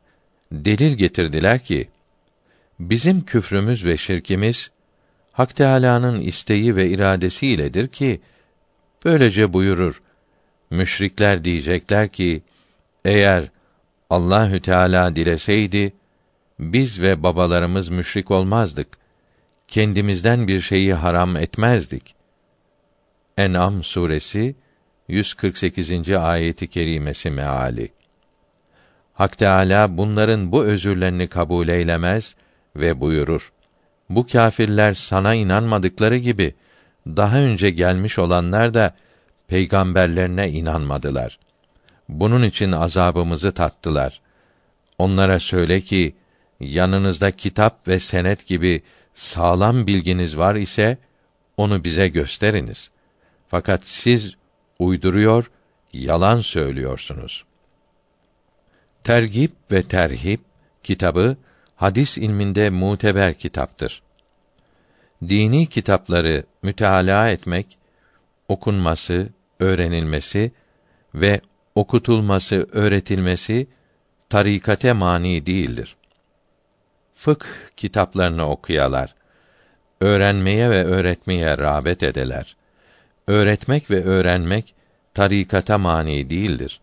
delil 0.52 0.96
getirdiler 0.96 1.64
ki 1.64 1.88
bizim 2.80 3.25
küfrümüz 3.25 3.84
ve 3.84 3.96
şirkimiz 3.96 4.70
Hak 5.32 5.56
Teâlâ'nın 5.56 6.20
isteği 6.20 6.76
ve 6.76 6.88
iradesi 6.88 7.46
iledir 7.46 7.88
ki 7.88 8.20
böylece 9.04 9.52
buyurur. 9.52 10.02
Müşrikler 10.70 11.44
diyecekler 11.44 12.08
ki 12.08 12.42
eğer 13.04 13.50
Allahü 14.11 14.61
Teala 14.61 15.16
dileseydi 15.16 15.92
biz 16.58 17.02
ve 17.02 17.23
babalarımız 17.23 17.88
müşrik 17.88 18.30
olmazdık. 18.30 18.88
Kendimizden 19.68 20.49
bir 20.49 20.61
şeyi 20.61 20.94
haram 20.94 21.37
etmezdik. 21.37 22.14
En'am 23.38 23.82
suresi 23.82 24.54
148. 25.08 26.11
ayeti 26.11 26.66
kerimesi 26.66 27.30
meali. 27.30 27.88
Hak 29.14 29.38
Teâlâ 29.38 29.96
bunların 29.96 30.52
bu 30.52 30.64
özürlerini 30.64 31.28
kabul 31.28 31.68
eylemez 31.68 32.34
ve 32.76 33.00
buyurur. 33.00 33.52
Bu 34.11 34.26
kâfirler 34.26 34.94
sana 34.94 35.34
inanmadıkları 35.34 36.16
gibi 36.16 36.54
daha 37.06 37.38
önce 37.38 37.70
gelmiş 37.70 38.18
olanlar 38.18 38.75
da 38.75 38.94
peygamberlerine 39.49 40.50
inanmadılar. 40.50 41.38
Bunun 42.08 42.42
için 42.42 42.73
azabımızı 42.73 43.52
tattılar. 43.52 44.20
Onlara 44.99 45.38
söyle 45.38 45.80
ki 45.80 46.14
yanınızda 46.61 47.30
kitap 47.30 47.88
ve 47.88 47.99
senet 47.99 48.46
gibi 48.46 48.82
sağlam 49.14 49.87
bilginiz 49.87 50.38
var 50.38 50.54
ise 50.54 50.99
onu 51.56 51.84
bize 51.84 52.08
gösteriniz. 52.08 52.90
Fakat 53.49 53.84
siz 53.84 54.34
uyduruyor, 54.78 55.50
yalan 55.92 56.40
söylüyorsunuz. 56.40 57.44
Tergib 59.04 59.50
ve 59.73 59.82
Terhib 59.82 60.40
kitabı 60.82 61.37
hadis 61.76 62.18
ilminde 62.18 62.70
muteber 62.70 63.34
kitaptır. 63.34 64.03
Dini 65.28 65.66
kitapları 65.66 66.44
müteala 66.62 67.28
etmek, 67.28 67.78
okunması, 68.48 69.28
öğrenilmesi 69.60 70.52
ve 71.14 71.40
okutulması, 71.74 72.68
öğretilmesi 72.72 73.66
tarikate 74.28 74.92
mani 74.92 75.46
değildir. 75.46 75.96
Fıkh 77.14 77.46
kitaplarını 77.76 78.48
okuyalar. 78.48 79.14
Öğrenmeye 80.00 80.70
ve 80.70 80.84
öğretmeye 80.84 81.58
rağbet 81.58 82.02
edeler. 82.02 82.56
Öğretmek 83.26 83.90
ve 83.90 84.04
öğrenmek 84.04 84.74
tarikata 85.14 85.78
mani 85.78 86.30
değildir. 86.30 86.80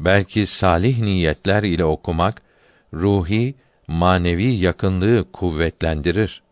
Belki 0.00 0.46
salih 0.46 0.98
niyetler 0.98 1.62
ile 1.62 1.84
okumak 1.84 2.42
ruhi, 2.94 3.54
manevi 3.86 4.46
yakınlığı 4.46 5.32
kuvvetlendirir. 5.32 6.42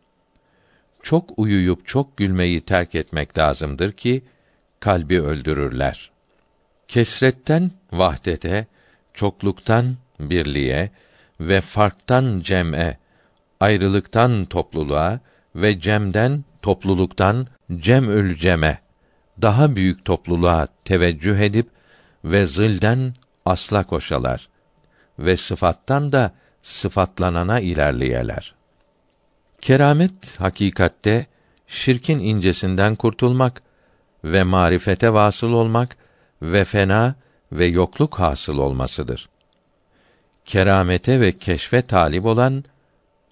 Çok 1.02 1.38
uyuyup 1.38 1.86
çok 1.86 2.16
gülmeyi 2.16 2.60
terk 2.60 2.94
etmek 2.94 3.38
lazımdır 3.38 3.92
ki 3.92 4.22
kalbi 4.80 5.22
öldürürler. 5.22 6.10
Kesretten 6.88 7.70
vahdete, 7.92 8.66
çokluktan 9.14 9.96
birliğe 10.20 10.90
ve 11.40 11.60
farktan 11.60 12.40
cem'e, 12.40 12.98
ayrılıktan 13.60 14.44
topluluğa 14.44 15.20
ve 15.54 15.80
cemden 15.80 16.44
topluluktan 16.62 17.46
cemül 17.76 18.34
ceme 18.34 18.78
daha 19.42 19.76
büyük 19.76 20.04
topluluğa 20.04 20.66
teveccüh 20.84 21.38
edip 21.38 21.68
ve 22.24 22.46
zilden 22.46 23.14
asla 23.44 23.86
koşalar 23.86 24.48
ve 25.18 25.36
sıfattan 25.36 26.12
da 26.12 26.32
sıfatlanana 26.62 27.60
ilerleyeler. 27.60 28.57
Keramet 29.60 30.40
hakikatte 30.40 31.26
şirkin 31.66 32.18
incesinden 32.18 32.94
kurtulmak 32.94 33.62
ve 34.24 34.42
marifete 34.42 35.12
vasıl 35.12 35.52
olmak 35.52 35.96
ve 36.42 36.64
fena 36.64 37.14
ve 37.52 37.66
yokluk 37.66 38.18
hasıl 38.18 38.58
olmasıdır. 38.58 39.28
Keramete 40.44 41.20
ve 41.20 41.32
keşfe 41.32 41.82
talip 41.82 42.24
olan 42.24 42.64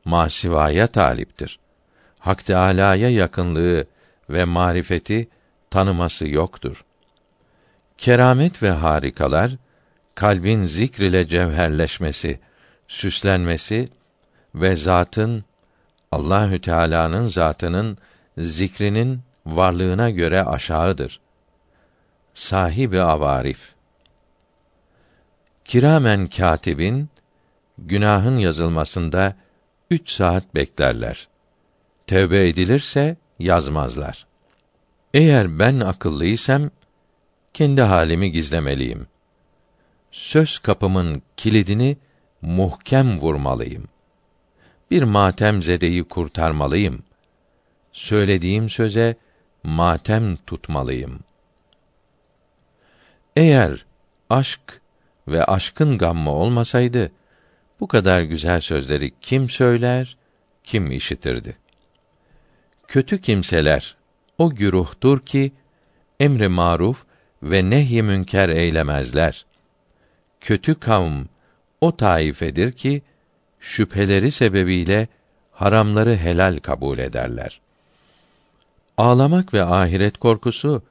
masivaya 0.05 0.87
taliptir. 0.87 1.59
Hak 2.19 2.45
Teâlâ'ya 2.45 3.11
yakınlığı 3.11 3.87
ve 4.31 4.45
marifeti 4.45 5.29
tanıması 5.71 6.29
yoktur. 6.29 6.85
Keramet 7.99 8.63
ve 8.63 8.71
harikalar 8.71 9.57
kalbin 10.15 10.65
zikr 10.65 11.03
ile 11.03 11.29
cevherleşmesi, 11.29 12.41
süslenmesi 12.89 13.89
ve 14.55 14.77
zatın 14.77 15.45
Allahü 16.17 16.61
Teala'nın 16.61 17.27
zatının 17.27 17.99
zikrinin 18.39 19.21
varlığına 19.47 20.11
göre 20.11 20.45
aşağıdır. 20.45 21.21
Sahibi 22.35 23.01
avarif 23.01 23.75
Kiramen 25.65 26.27
katibin 26.27 27.09
günahın 27.79 28.39
yazılmasında 28.39 29.35
üç 29.91 30.11
saat 30.11 30.55
beklerler. 30.55 31.29
Tevbe 32.07 32.49
edilirse 32.49 33.17
yazmazlar. 33.39 34.27
Eğer 35.15 35.59
ben 35.59 35.81
akıllıysam 35.81 36.71
kendi 37.55 37.83
halimi 37.83 38.31
gizlemeliyim. 38.31 39.07
Söz 40.11 40.59
kapımın 40.59 41.23
kilidini 41.37 41.97
muhkem 42.43 43.21
vurmalıyım. 43.21 43.89
Bir 44.91 45.03
matem 45.03 45.63
zedeyi 45.63 46.05
kurtarmalıyım. 46.05 47.03
Söylediğim 47.93 48.71
söze 48.71 49.17
matem 49.63 50.37
tutmalıyım. 50.37 51.21
Eğer 53.37 53.87
aşk 54.31 54.81
ve 55.29 55.45
aşkın 55.45 55.99
gammı 55.99 56.31
olmasaydı 56.31 57.13
bu 57.81 57.89
kadar 57.89 58.23
güzel 58.23 58.61
sözleri 58.61 59.13
kim 59.21 59.51
söyler, 59.51 60.17
kim 60.65 60.91
işitirdi? 60.91 61.57
Kötü 62.89 63.21
kimseler 63.21 63.97
o 64.39 64.51
güruhtur 64.51 65.21
ki 65.21 65.53
emri 66.21 66.49
maruf 66.49 67.05
ve 67.43 67.71
nehy 67.71 68.03
münker 68.03 68.49
eylemezler. 68.49 69.47
Kötü 70.41 70.81
kavm 70.81 71.25
o 71.81 71.97
taifedir 71.97 72.73
ki 72.73 73.03
şüpheleri 73.67 74.31
sebebiyle 74.31 75.09
haramları 75.53 76.17
helal 76.17 76.59
kabul 76.59 76.99
ederler. 76.99 77.61
Ağlamak 78.99 79.55
ve 79.55 79.65
ahiret 79.65 80.19
korkusu 80.19 80.83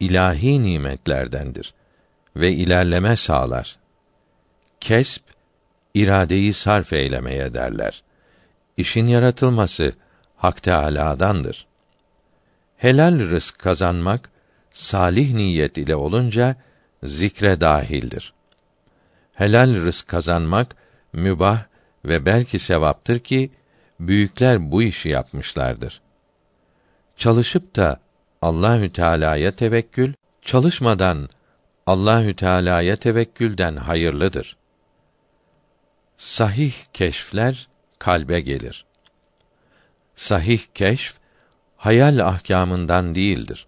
ilahi 0.00 0.62
nimetlerdendir 0.62 1.74
ve 2.36 2.52
ilerleme 2.52 3.16
sağlar. 3.16 3.76
Kesp 4.80 5.22
iradeyi 5.94 6.52
sarf 6.52 6.92
eylemeye 6.92 7.54
derler. 7.54 8.02
İşin 8.76 9.06
yaratılması 9.06 9.92
Hak 10.36 10.62
Teâlâ'dandır. 10.62 11.66
Helal 12.76 13.18
rızk 13.18 13.58
kazanmak 13.58 14.30
salih 14.72 15.34
niyet 15.34 15.78
ile 15.78 15.96
olunca 15.96 16.56
zikre 17.02 17.60
dahildir. 17.60 18.32
Helal 19.34 19.74
rızk 19.74 20.08
kazanmak 20.08 20.76
mübah 21.12 21.73
ve 22.04 22.26
belki 22.26 22.58
sevaptır 22.58 23.18
ki 23.18 23.50
büyükler 24.00 24.70
bu 24.70 24.82
işi 24.82 25.08
yapmışlardır. 25.08 26.00
Çalışıp 27.16 27.76
da 27.76 28.00
Allahü 28.42 28.92
Teala'ya 28.92 29.56
tevekkül, 29.56 30.12
çalışmadan 30.42 31.28
Allahü 31.86 32.36
Teala'ya 32.36 32.96
tevekkülden 32.96 33.76
hayırlıdır. 33.76 34.56
Sahih 36.16 36.74
keşfler 36.92 37.68
kalbe 37.98 38.40
gelir. 38.40 38.84
Sahih 40.16 40.60
keşf 40.74 41.14
hayal 41.76 42.18
ahkamından 42.18 43.14
değildir. 43.14 43.66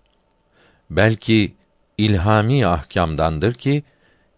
Belki 0.90 1.55
ilhami 1.99 2.66
ahkamdandır 2.66 3.55
ki 3.55 3.83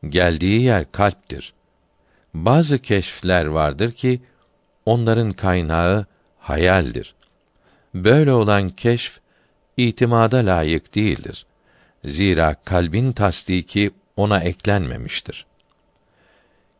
geldiği 0.08 0.62
yer 0.62 0.92
kalptir. 0.92 1.54
Bazı 2.44 2.78
keşfler 2.78 3.46
vardır 3.46 3.92
ki 3.92 4.20
onların 4.86 5.32
kaynağı 5.32 6.06
hayaldir. 6.38 7.14
Böyle 7.94 8.32
olan 8.32 8.70
keşf 8.70 9.20
itimada 9.76 10.36
layık 10.36 10.94
değildir. 10.94 11.46
Zira 12.04 12.56
kalbin 12.64 13.12
tasdiki 13.12 13.90
ona 14.16 14.40
eklenmemiştir. 14.40 15.46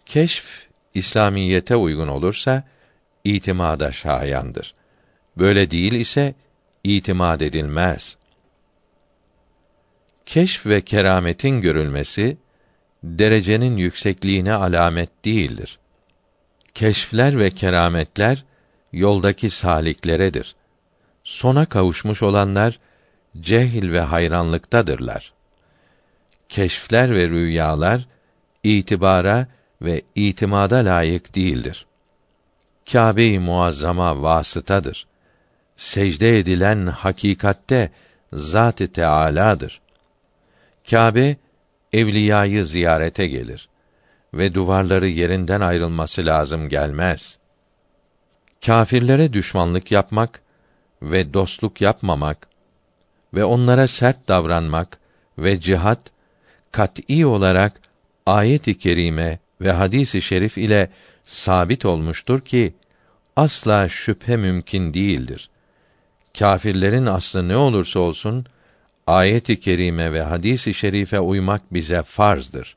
Keşf 0.06 0.66
İslamiyete 0.94 1.76
uygun 1.76 2.08
olursa 2.08 2.64
itimada 3.24 3.92
şayandır. 3.92 4.74
Böyle 5.38 5.70
değil 5.70 5.92
ise 5.92 6.34
itimad 6.84 7.40
edilmez. 7.40 8.16
Keşf 10.26 10.66
ve 10.66 10.80
kerametin 10.80 11.60
görülmesi 11.60 12.36
derecenin 13.08 13.76
yüksekliğine 13.76 14.52
alamet 14.52 15.24
değildir. 15.24 15.78
Keşfler 16.74 17.38
ve 17.38 17.50
kerametler 17.50 18.44
yoldaki 18.92 19.50
salikleredir. 19.50 20.56
Sona 21.24 21.66
kavuşmuş 21.66 22.22
olanlar 22.22 22.78
cehil 23.40 23.92
ve 23.92 24.00
hayranlıktadırlar. 24.00 25.32
Keşfler 26.48 27.14
ve 27.14 27.28
rüyalar 27.28 28.06
itibara 28.64 29.46
ve 29.82 30.02
itimada 30.14 30.76
layık 30.76 31.34
değildir. 31.34 31.86
Kâbe-i 32.92 33.38
Muazzama 33.38 34.22
vasıtadır. 34.22 35.06
Secde 35.76 36.38
edilen 36.38 36.86
hakikatte 36.86 37.90
Zat-ı 38.32 38.92
Teâlâ'dır. 38.92 39.80
Kâbe 40.90 41.36
evliyayı 41.92 42.64
ziyarete 42.64 43.26
gelir 43.26 43.68
ve 44.34 44.54
duvarları 44.54 45.08
yerinden 45.08 45.60
ayrılması 45.60 46.26
lazım 46.26 46.68
gelmez. 46.68 47.38
Kâfirlere 48.66 49.32
düşmanlık 49.32 49.92
yapmak 49.92 50.42
ve 51.02 51.34
dostluk 51.34 51.80
yapmamak 51.80 52.48
ve 53.34 53.44
onlara 53.44 53.86
sert 53.86 54.28
davranmak 54.28 54.98
ve 55.38 55.60
cihat 55.60 55.98
kat'î 56.72 57.26
olarak 57.26 57.80
ayet-i 58.26 58.78
kerime 58.78 59.38
ve 59.60 59.72
hadis-i 59.72 60.22
şerif 60.22 60.58
ile 60.58 60.90
sabit 61.24 61.84
olmuştur 61.84 62.40
ki 62.40 62.74
asla 63.36 63.88
şüphe 63.88 64.36
mümkün 64.36 64.94
değildir. 64.94 65.50
Kâfirlerin 66.38 67.06
aslı 67.06 67.48
ne 67.48 67.56
olursa 67.56 68.00
olsun 68.00 68.46
ayet-i 69.08 69.60
kerime 69.60 70.12
ve 70.12 70.22
hadis-i 70.22 70.74
şerife 70.74 71.20
uymak 71.20 71.74
bize 71.74 72.02
farzdır. 72.02 72.76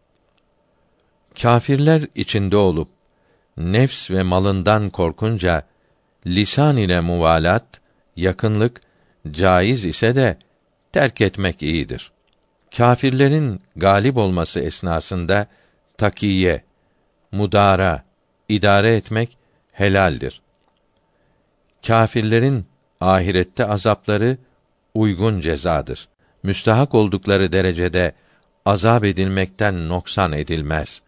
Kâfirler 1.41 2.07
içinde 2.15 2.57
olup 2.57 2.87
nefs 3.57 4.11
ve 4.11 4.23
malından 4.23 4.89
korkunca 4.89 5.63
lisan 6.27 6.77
ile 6.77 6.99
muvalat, 6.99 7.81
yakınlık 8.15 8.81
caiz 9.31 9.85
ise 9.85 10.15
de 10.15 10.37
terk 10.91 11.21
etmek 11.21 11.63
iyidir. 11.63 12.11
Kâfirlerin 12.77 13.61
galip 13.75 14.17
olması 14.17 14.59
esnasında 14.59 15.47
takiye, 15.97 16.63
mudara, 17.31 18.03
idare 18.49 18.95
etmek 18.95 19.37
helaldir. 19.71 20.41
Kâfirlerin 21.87 22.65
ahirette 23.01 23.65
azapları 23.65 24.37
uygun 24.93 25.41
cezadır. 25.41 26.10
Müstahak 26.43 26.95
oldukları 26.95 27.51
derecede 27.51 28.13
azap 28.65 29.03
edilmekten 29.03 29.89
noksan 29.89 30.31
edilmez. 30.31 31.01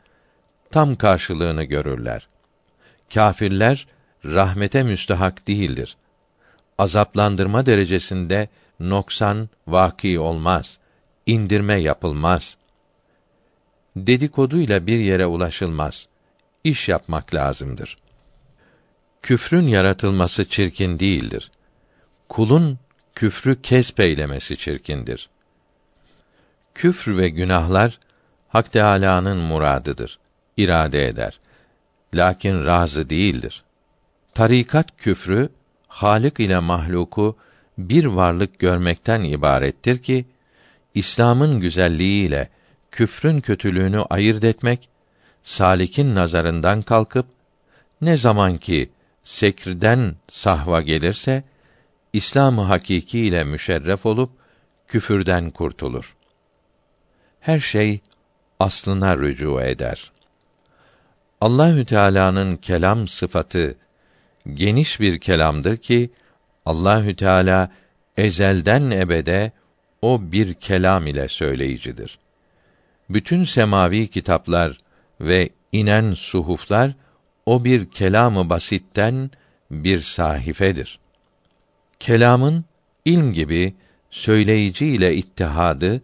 Tam 0.72 0.96
karşılığını 0.96 1.64
görürler. 1.64 2.28
Kâfirler 3.14 3.88
rahmete 4.26 4.84
müstahak 4.84 5.48
değildir. 5.48 5.98
Azaplandırma 6.78 7.66
derecesinde 7.66 8.50
noksan 8.80 9.50
vaki 9.68 10.20
olmaz. 10.20 10.80
indirme 11.26 11.76
yapılmaz. 11.76 12.58
Dedikoduyla 13.96 14.88
bir 14.88 15.00
yere 15.00 15.26
ulaşılmaz. 15.26 16.08
İş 16.64 16.90
yapmak 16.90 17.34
lazımdır. 17.34 17.98
Küfrün 19.22 19.68
yaratılması 19.68 20.50
çirkin 20.50 21.00
değildir. 21.00 21.52
Kulun 22.30 22.80
küfrü 23.16 23.62
kespeylemesi 23.62 24.58
çirkindir. 24.58 25.30
Küfr 26.76 27.18
ve 27.18 27.30
günahlar 27.30 28.00
Hak 28.48 28.72
Teâlâ'nın 28.72 29.38
muradıdır. 29.38 30.20
irade 30.58 31.08
eder. 31.08 31.40
Lakin 32.14 32.66
razı 32.66 33.10
değildir. 33.10 33.64
Tarikat 34.34 34.98
küfrü 34.98 35.50
Halik 35.88 36.40
ile 36.40 36.60
mahluku 36.60 37.38
bir 37.78 38.06
varlık 38.06 38.60
görmekten 38.60 39.24
ibarettir 39.24 39.98
ki 39.98 40.26
İslam'ın 40.94 41.60
güzelliğiyle 41.60 42.50
küfrün 42.92 43.42
kötülüğünü 43.42 44.02
ayırt 44.02 44.44
etmek 44.44 44.90
salikin 45.44 46.16
nazarından 46.16 46.82
kalkıp 46.82 47.26
ne 48.02 48.18
zaman 48.18 48.58
ki 48.58 48.90
sekrden 49.24 50.16
sahva 50.30 50.82
gelirse 50.82 51.44
İslamı 52.14 52.62
hakiki 52.62 53.20
ile 53.20 53.44
müşerref 53.44 54.06
olup 54.06 54.32
küfürden 54.88 55.50
kurtulur. 55.50 56.16
Her 57.40 57.60
şey 57.60 58.00
aslına 58.60 59.18
rücu 59.18 59.62
eder. 59.62 60.12
Allahü 61.42 61.86
Teala'nın 61.86 62.58
kelam 62.58 63.08
sıfatı 63.08 63.76
geniş 64.54 65.00
bir 65.00 65.20
kelamdır 65.20 65.78
ki 65.78 66.10
Allahü 66.66 67.16
Teala 67.16 67.72
ezelden 68.18 68.92
ebede 68.92 69.52
o 70.02 70.22
bir 70.22 70.54
kelam 70.54 71.08
ile 71.08 71.28
söyleyicidir. 71.28 72.20
Bütün 73.10 73.46
semavi 73.46 74.08
kitaplar 74.08 74.78
ve 75.22 75.50
inen 75.72 76.14
suhuflar 76.14 76.94
o 77.46 77.64
bir 77.64 77.92
kelamı 77.92 78.50
basitten 78.50 79.32
bir 79.72 80.00
sahifedir. 80.00 81.03
Kelamın 82.04 82.66
ilm 83.06 83.34
gibi 83.34 83.74
söyleyici 84.10 84.86
ile 84.86 85.16
ittihadı, 85.16 86.02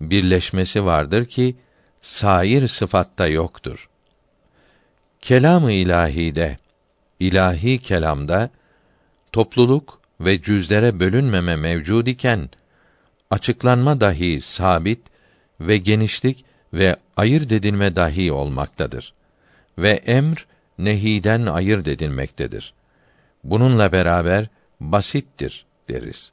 birleşmesi 0.00 0.84
vardır 0.84 1.24
ki 1.24 1.56
sair 2.00 2.68
sıfatta 2.68 3.26
yoktur. 3.26 3.88
Kelamı 5.20 5.72
ilahide, 5.72 6.58
ilahi 7.20 7.78
kelamda 7.78 8.50
topluluk 9.32 10.00
ve 10.20 10.42
cüzlere 10.42 11.00
bölünmeme 11.00 11.56
mevcud 11.56 12.06
iken 12.06 12.48
açıklanma 13.30 14.00
dahi 14.00 14.40
sabit 14.40 15.00
ve 15.60 15.76
genişlik 15.76 16.44
ve 16.72 16.96
ayırt 17.16 17.52
edilme 17.52 17.96
dahi 17.96 18.32
olmaktadır. 18.32 19.14
Ve 19.78 19.90
emr 19.90 20.46
nehiden 20.78 21.46
ayırt 21.46 21.88
edilmektedir. 21.88 22.74
Bununla 23.44 23.92
beraber 23.92 24.48
basittir 24.80 25.66
deriz. 25.88 26.32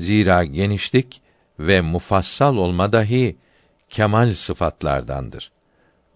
Zira 0.00 0.44
genişlik 0.44 1.20
ve 1.58 1.80
mufassal 1.80 2.56
olma 2.56 2.92
dahi 2.92 3.36
kemal 3.88 4.34
sıfatlardandır. 4.34 5.50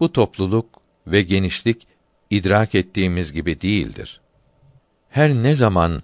Bu 0.00 0.12
topluluk 0.12 0.66
ve 1.06 1.22
genişlik 1.22 1.86
idrak 2.30 2.74
ettiğimiz 2.74 3.32
gibi 3.32 3.60
değildir. 3.60 4.20
Her 5.10 5.30
ne 5.30 5.56
zaman 5.56 6.02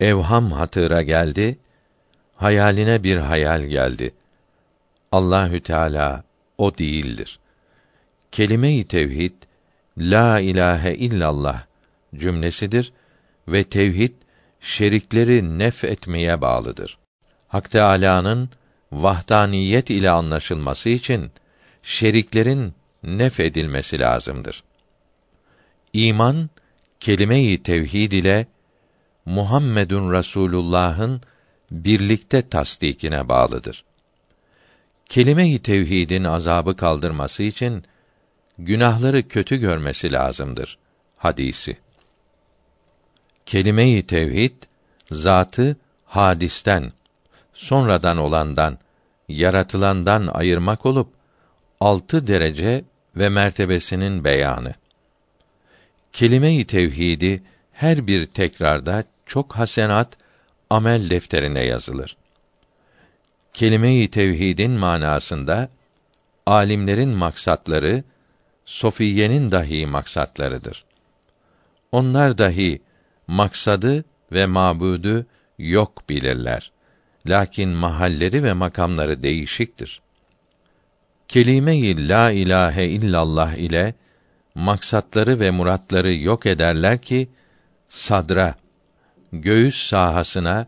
evham 0.00 0.52
hatıra 0.52 1.02
geldi, 1.02 1.58
hayaline 2.36 3.02
bir 3.02 3.16
hayal 3.16 3.62
geldi. 3.62 4.14
Allahü 5.12 5.60
Teala 5.60 6.24
o 6.58 6.78
değildir. 6.78 7.38
Kelime-i 8.32 8.84
tevhid 8.84 9.32
la 9.98 10.40
ilahe 10.40 10.94
illallah 10.94 11.64
cümlesidir 12.14 12.92
ve 13.48 13.64
tevhid 13.64 14.12
şerikleri 14.62 15.58
nef 15.58 15.84
etmeye 15.84 16.40
bağlıdır. 16.40 16.98
Hak 17.48 17.70
Teâlâ'nın 17.70 18.50
vahdaniyet 18.92 19.90
ile 19.90 20.10
anlaşılması 20.10 20.90
için 20.90 21.30
şeriklerin 21.82 22.74
nef 23.02 23.40
edilmesi 23.40 23.98
lazımdır. 23.98 24.64
İman 25.92 26.50
kelime-i 27.00 27.62
tevhid 27.62 28.12
ile 28.12 28.46
Muhammedun 29.24 30.12
Rasulullah'ın 30.12 31.20
birlikte 31.70 32.48
tasdikine 32.48 33.28
bağlıdır. 33.28 33.84
Kelime-i 35.08 35.58
tevhidin 35.58 36.24
azabı 36.24 36.76
kaldırması 36.76 37.42
için 37.42 37.84
günahları 38.58 39.28
kötü 39.28 39.56
görmesi 39.56 40.12
lazımdır. 40.12 40.78
Hadisi. 41.16 41.76
Kelime-i 43.46 44.06
tevhid 44.06 44.52
zatı 45.10 45.76
hadisten, 46.04 46.92
sonradan 47.54 48.18
olandan, 48.18 48.78
yaratılandan 49.28 50.26
ayırmak 50.26 50.86
olup 50.86 51.08
altı 51.80 52.26
derece 52.26 52.84
ve 53.16 53.28
mertebesinin 53.28 54.24
beyanı. 54.24 54.74
Kelime-i 56.12 56.64
tevhidi 56.64 57.42
her 57.72 58.06
bir 58.06 58.26
tekrarda 58.26 59.04
çok 59.26 59.52
hasenat 59.52 60.16
amel 60.70 61.10
defterine 61.10 61.64
yazılır. 61.64 62.16
Kelime-i 63.52 64.10
tevhidin 64.10 64.70
manasında 64.70 65.68
alimlerin 66.46 67.08
maksatları 67.08 68.04
sofiyenin 68.64 69.52
dahi 69.52 69.86
maksatlarıdır. 69.86 70.84
Onlar 71.92 72.38
dahi 72.38 72.82
maksadı 73.32 74.04
ve 74.32 74.46
mabudu 74.46 75.26
yok 75.58 76.08
bilirler. 76.08 76.72
Lakin 77.26 77.68
mahalleri 77.68 78.44
ve 78.44 78.52
makamları 78.52 79.22
değişiktir. 79.22 80.00
Kelime-i 81.28 82.08
la 82.08 82.30
ilahe 82.30 82.86
illallah 82.86 83.54
ile 83.54 83.94
maksatları 84.54 85.40
ve 85.40 85.50
muratları 85.50 86.14
yok 86.14 86.46
ederler 86.46 87.02
ki 87.02 87.28
sadra, 87.86 88.54
göğüs 89.32 89.88
sahasına 89.88 90.66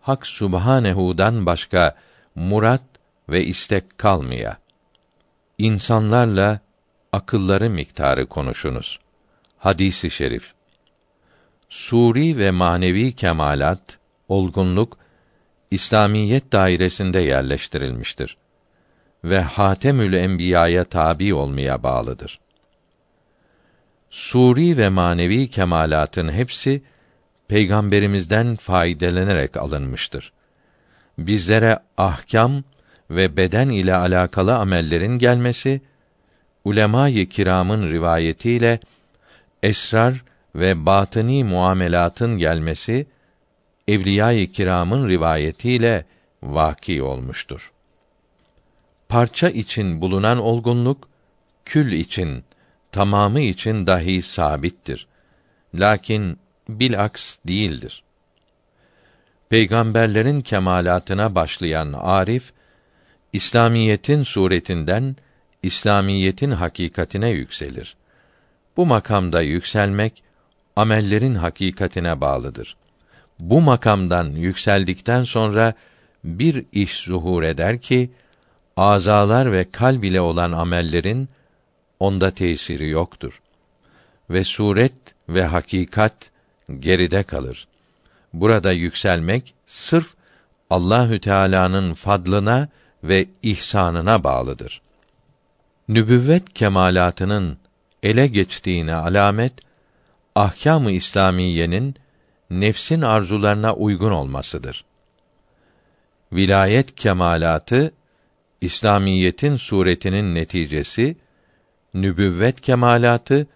Hak 0.00 0.26
Subhanehu'dan 0.26 1.46
başka 1.46 1.96
murat 2.34 2.82
ve 3.28 3.44
istek 3.44 3.98
kalmaya. 3.98 4.58
İnsanlarla 5.58 6.60
akılları 7.12 7.70
miktarı 7.70 8.26
konuşunuz. 8.26 8.98
Hadisi 9.58 10.10
şerif. 10.10 10.54
Suri 11.72 12.38
ve 12.38 12.50
manevi 12.50 13.12
kemalat, 13.12 13.98
olgunluk 14.28 14.98
İslamiyet 15.70 16.52
dairesinde 16.52 17.18
yerleştirilmiştir 17.18 18.36
ve 19.24 19.40
Hatemül 19.40 20.12
Enbiya'ya 20.12 20.84
tabi 20.84 21.34
olmaya 21.34 21.82
bağlıdır. 21.82 22.40
Suri 24.10 24.76
ve 24.76 24.88
manevi 24.88 25.50
kemalatın 25.50 26.32
hepsi 26.32 26.82
peygamberimizden 27.48 28.56
faydalanarak 28.56 29.56
alınmıştır. 29.56 30.32
Bizlere 31.18 31.78
ahkam 31.96 32.64
ve 33.10 33.36
beden 33.36 33.68
ile 33.68 33.94
alakalı 33.94 34.56
amellerin 34.56 35.18
gelmesi 35.18 35.80
ulema-i 36.64 37.28
kiramın 37.28 37.88
rivayetiyle 37.88 38.80
esrar 39.62 40.31
ve 40.54 40.86
batıni 40.86 41.44
muamelatın 41.44 42.38
gelmesi 42.38 43.06
evliya-i 43.88 44.52
kiramın 44.52 45.08
rivayetiyle 45.08 46.04
vaki 46.42 47.02
olmuştur. 47.02 47.72
Parça 49.08 49.48
için 49.50 50.00
bulunan 50.00 50.38
olgunluk 50.38 51.08
kül 51.64 51.92
için, 51.92 52.44
tamamı 52.92 53.40
için 53.40 53.86
dahi 53.86 54.22
sabittir. 54.22 55.06
Lakin 55.74 56.38
bilaks 56.68 57.36
değildir. 57.46 58.02
Peygamberlerin 59.48 60.40
kemalatına 60.40 61.34
başlayan 61.34 61.92
arif 61.92 62.52
İslamiyetin 63.32 64.22
suretinden 64.22 65.16
İslamiyetin 65.62 66.50
hakikatine 66.50 67.28
yükselir. 67.28 67.96
Bu 68.76 68.86
makamda 68.86 69.40
yükselmek 69.40 70.22
amellerin 70.76 71.34
hakikatine 71.34 72.20
bağlıdır. 72.20 72.76
Bu 73.38 73.60
makamdan 73.60 74.30
yükseldikten 74.30 75.24
sonra 75.24 75.74
bir 76.24 76.64
iş 76.72 77.00
zuhur 77.00 77.42
eder 77.42 77.78
ki 77.78 78.10
azalar 78.76 79.52
ve 79.52 79.70
kalb 79.72 80.02
ile 80.02 80.20
olan 80.20 80.52
amellerin 80.52 81.28
onda 82.00 82.30
tesiri 82.30 82.88
yoktur. 82.88 83.40
Ve 84.30 84.44
suret 84.44 84.92
ve 85.28 85.44
hakikat 85.44 86.30
geride 86.78 87.22
kalır. 87.22 87.68
Burada 88.32 88.72
yükselmek 88.72 89.54
sırf 89.66 90.14
Allahü 90.70 91.20
Teala'nın 91.20 91.94
fadlına 91.94 92.68
ve 93.04 93.26
ihsanına 93.42 94.24
bağlıdır. 94.24 94.82
Nübüvvet 95.88 96.52
kemalatının 96.52 97.58
ele 98.02 98.26
geçtiğine 98.26 98.94
alamet 98.94 99.52
ahkâm-ı 100.34 100.90
İslamiyenin 100.90 101.96
nefsin 102.50 103.02
arzularına 103.02 103.74
uygun 103.74 104.10
olmasıdır. 104.10 104.84
Vilayet 106.32 106.94
kemalatı 106.94 107.92
İslamiyetin 108.60 109.56
suretinin 109.56 110.34
neticesi, 110.34 111.16
nübüvvet 111.94 112.60
kemalatı 112.60 113.46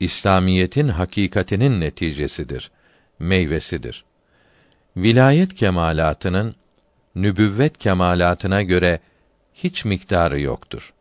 İslamiyetin 0.00 0.88
hakikatinin 0.88 1.80
neticesidir, 1.80 2.70
meyvesidir. 3.18 4.04
Vilayet 4.96 5.54
kemalatının 5.54 6.54
nübüvvet 7.14 7.78
kemalatına 7.78 8.62
göre 8.62 9.00
hiç 9.54 9.84
miktarı 9.84 10.40
yoktur. 10.40 10.92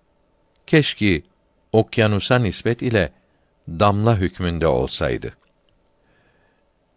Keşke 0.68 1.22
okyanusa 1.72 2.40
nispet 2.40 2.82
ile 2.82 3.12
damla 3.70 4.18
hükmünde 4.18 4.68
olsaydı. 4.68 5.34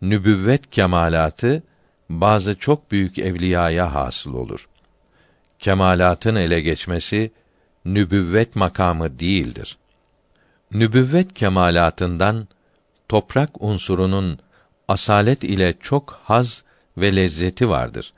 Nübüvvet 0.02 0.70
kemalatı 0.70 1.62
bazı 2.10 2.58
çok 2.58 2.90
büyük 2.90 3.18
evliyaya 3.18 3.94
hasıl 3.94 4.34
olur. 4.34 4.68
Kemalatın 5.58 6.34
ele 6.34 6.60
geçmesi 6.60 7.32
nübüvvet 7.84 8.56
makamı 8.56 9.18
değildir. 9.18 9.78
Nübüvvet 10.72 11.34
kemalatından 11.34 12.48
toprak 13.08 13.62
unsurunun 13.62 14.38
asalet 14.88 15.44
ile 15.44 15.74
çok 15.80 16.20
haz 16.24 16.62
ve 16.96 17.16
lezzeti 17.16 17.68
vardır. 17.68 18.12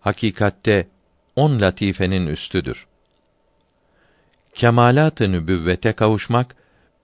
Hakikatte 0.00 0.88
on 1.36 1.60
latifenin 1.60 2.26
üstüdür. 2.26 2.86
Kemalat-ı 4.54 5.32
nübüvvete 5.32 5.92
kavuşmak 5.92 6.56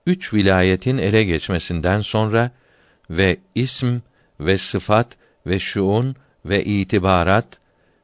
üç 0.05 0.33
vilayetin 0.33 0.97
ele 0.97 1.23
geçmesinden 1.23 2.01
sonra 2.01 2.51
ve 3.09 3.37
ism 3.55 3.97
ve 4.39 4.57
sıfat 4.57 5.07
ve 5.47 5.59
şuun 5.59 6.15
ve 6.45 6.63
itibarat 6.63 7.47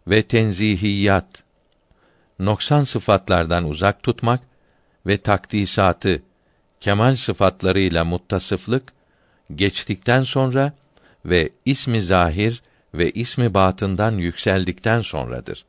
ve 0.08 0.22
tenzihiyat 0.22 1.44
noksan 2.40 2.84
sıfatlardan 2.84 3.70
uzak 3.70 4.04
tutmak 4.04 4.42
ve 5.08 5.18
takdisatı 5.18 6.22
kemal 6.80 7.16
sıfatlarıyla 7.16 8.06
muttasıflık 8.06 8.94
geçtikten 9.56 10.24
sonra 10.24 10.74
ve 11.26 11.50
ismi 11.66 12.02
zahir 12.02 12.62
ve 12.94 13.12
ismi 13.12 13.54
batından 13.54 14.12
yükseldikten 14.12 15.02
sonradır. 15.02 15.66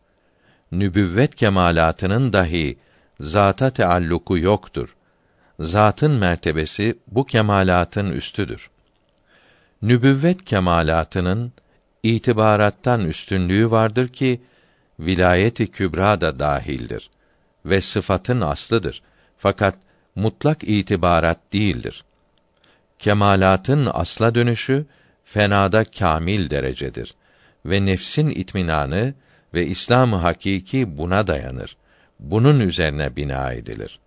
Nübüvvet 0.73 1.35
kemalatının 1.35 2.33
dahi 2.33 2.79
zata 3.21 3.71
tealluku 3.71 4.39
yoktur. 4.39 4.97
Zatın 5.61 6.11
mertebesi 6.11 6.99
bu 7.07 7.27
kemalatın 7.27 8.11
üstüdür. 8.11 8.71
Nübüvvet 9.83 10.45
kemalatının 10.45 11.53
itibarattan 12.03 13.05
üstünlüğü 13.05 13.71
vardır 13.71 14.09
ki 14.09 14.41
vilayeti 15.01 15.67
kübra 15.67 16.21
da 16.21 16.39
dahildir 16.39 17.11
ve 17.65 17.81
sıfatın 17.81 18.41
aslıdır. 18.41 19.03
Fakat 19.39 19.75
mutlak 20.15 20.65
itibarat 20.65 21.39
değildir. 21.53 22.05
Kemalatın 22.99 23.89
asla 23.93 24.35
dönüşü 24.35 24.87
fenada 25.25 25.85
kamil 25.85 26.51
derecedir 26.51 27.15
ve 27.67 27.87
nefsin 27.87 28.29
itminanı 28.29 29.15
ve 29.55 29.67
İslam-ı 29.67 30.17
hakiki 30.17 30.99
buna 30.99 31.27
dayanır. 31.27 31.77
Bunun 32.21 32.61
üzerine 32.61 33.17
bina 33.17 33.53
edilir. 33.53 34.01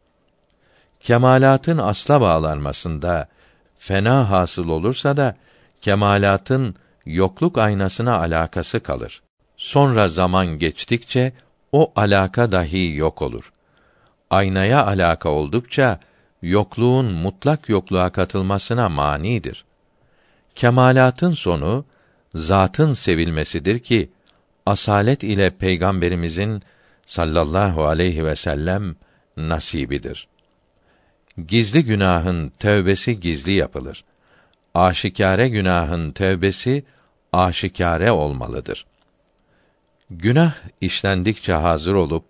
Kemalatın 1.04 1.78
asla 1.78 2.22
bağlanmasında 2.22 3.28
fena 3.78 4.30
hasıl 4.30 4.68
olursa 4.70 5.18
da 5.18 5.36
kemalatın 5.82 6.76
yokluk 7.06 7.58
aynasına 7.58 8.18
alakası 8.20 8.80
kalır. 8.80 9.22
Sonra 9.58 10.08
zaman 10.08 10.48
geçtikçe 10.48 11.34
o 11.72 11.92
alaka 11.96 12.52
dahi 12.52 12.96
yok 12.96 13.22
olur. 13.22 13.52
Aynaya 14.30 14.86
alaka 14.86 15.30
oldukça 15.30 16.00
yokluğun 16.42 17.06
mutlak 17.06 17.70
yokluğa 17.70 18.10
katılmasına 18.10 18.90
manidir. 18.90 19.66
Kemalatın 20.56 21.34
sonu 21.34 21.86
zatın 22.36 22.94
sevilmesidir 22.94 23.80
ki 23.80 24.12
asalet 24.66 25.24
ile 25.24 25.50
peygamberimizin 25.50 26.64
sallallahu 27.06 27.86
aleyhi 27.86 28.26
ve 28.26 28.36
sellem 28.36 28.96
nasibidir. 29.38 30.28
Gizli 31.38 31.86
günahın 31.86 32.50
tövbesi 32.50 33.20
gizli 33.20 33.52
yapılır. 33.52 34.04
Aşikare 34.74 35.48
günahın 35.48 36.12
tövbesi 36.12 36.84
aşikare 37.32 38.12
olmalıdır. 38.12 38.86
Günah 40.10 40.54
işlendikçe 40.82 41.54
hazır 41.54 41.94
olup 41.94 42.26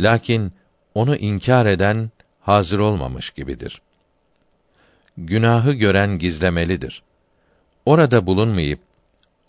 lakin 0.00 0.52
onu 0.94 1.16
inkar 1.16 1.66
eden 1.66 2.10
hazır 2.40 2.78
olmamış 2.78 3.30
gibidir. 3.30 3.82
Günahı 5.18 5.72
gören 5.72 6.18
gizlemelidir. 6.18 7.02
Orada 7.86 8.26
bulunmayıp 8.26 8.80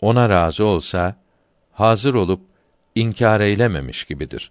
ona 0.00 0.28
razı 0.28 0.64
olsa 0.64 1.16
hazır 1.72 2.14
olup 2.14 2.40
inkar 2.94 3.40
eylememiş 3.40 4.04
gibidir. 4.04 4.50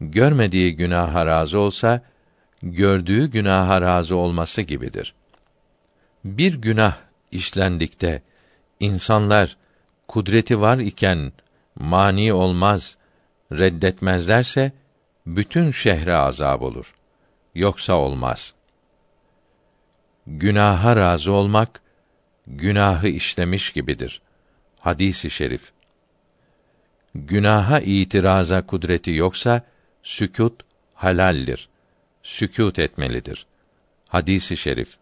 Görmediği 0.00 0.76
günaha 0.76 1.26
razı 1.26 1.58
olsa, 1.58 2.02
gördüğü 2.62 3.30
günaha 3.30 3.80
razı 3.80 4.16
olması 4.16 4.62
gibidir. 4.62 5.14
Bir 6.24 6.54
günah 6.54 6.96
işlendikte 7.30 8.22
insanlar 8.80 9.56
kudreti 10.08 10.60
var 10.60 10.78
iken 10.78 11.32
mani 11.74 12.32
olmaz, 12.32 12.96
reddetmezlerse 13.52 14.72
bütün 15.26 15.70
şehre 15.72 16.16
azab 16.16 16.62
olur. 16.62 16.94
Yoksa 17.54 17.94
olmaz. 17.94 18.54
Günaha 20.26 20.96
razı 20.96 21.32
olmak 21.32 21.80
günahı 22.46 23.08
işlemiş 23.08 23.72
gibidir. 23.72 24.22
Hadisi 24.80 25.30
şerif. 25.30 25.72
Günaha 27.14 27.80
itiraza 27.80 28.66
kudreti 28.66 29.10
yoksa 29.10 29.62
sükût 30.02 30.62
halaldir. 30.94 31.68
Sükût 32.28 32.78
etmelidir. 32.78 33.46
Hadisi 34.08 34.56
şerif. 34.56 34.96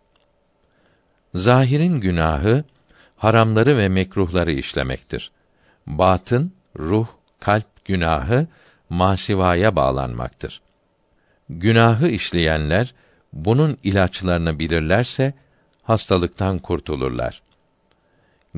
Zahirin 1.34 2.00
günahı 2.00 2.64
haramları 3.16 3.78
ve 3.78 3.88
mekruhları 3.88 4.52
işlemektir. 4.52 5.30
Batın, 5.86 6.52
ruh, 6.78 7.06
kalp 7.40 7.84
günahı 7.84 8.46
masivaya 8.90 9.76
bağlanmaktır. 9.76 10.60
Günahı 11.48 12.08
işleyenler 12.08 12.94
bunun 13.32 13.78
ilaçlarını 13.82 14.58
bilirlerse 14.58 15.34
hastalıktan 15.82 16.58
kurtulurlar. 16.58 17.42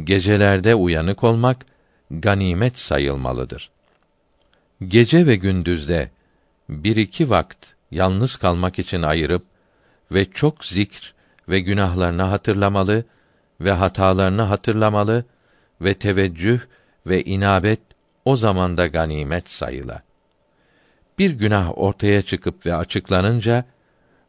Gecelerde 0.04 0.74
uyanık 0.74 1.24
olmak 1.24 1.66
ganimet 2.10 2.78
sayılmalıdır. 2.78 3.70
Gece 4.88 5.26
ve 5.26 5.36
gündüzde 5.36 6.10
bir 6.68 6.96
iki 6.96 7.30
vakt 7.30 7.77
yalnız 7.90 8.36
kalmak 8.36 8.78
için 8.78 9.02
ayırıp 9.02 9.44
ve 10.12 10.24
çok 10.24 10.64
zikr 10.64 11.14
ve 11.48 11.60
günahlarını 11.60 12.22
hatırlamalı 12.22 13.04
ve 13.60 13.72
hatalarını 13.72 14.42
hatırlamalı 14.42 15.24
ve 15.80 15.94
teveccüh 15.94 16.60
ve 17.06 17.24
inabet 17.24 17.80
o 18.24 18.36
zamanda 18.36 18.86
ganimet 18.86 19.48
sayıla. 19.48 20.02
Bir 21.18 21.30
günah 21.30 21.78
ortaya 21.78 22.22
çıkıp 22.22 22.66
ve 22.66 22.74
açıklanınca 22.74 23.64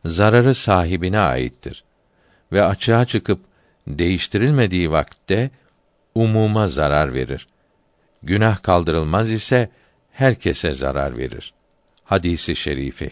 zararı 0.05 0.55
sahibine 0.55 1.19
aittir 1.19 1.83
ve 2.51 2.63
açığa 2.63 3.05
çıkıp 3.05 3.39
değiştirilmediği 3.87 4.91
vakitte 4.91 5.49
umuma 6.15 6.67
zarar 6.67 7.13
verir. 7.13 7.47
Günah 8.23 8.63
kaldırılmaz 8.63 9.31
ise 9.31 9.69
herkese 10.11 10.71
zarar 10.71 11.17
verir. 11.17 11.53
Hadisi 12.03 12.55
şerifi 12.55 13.11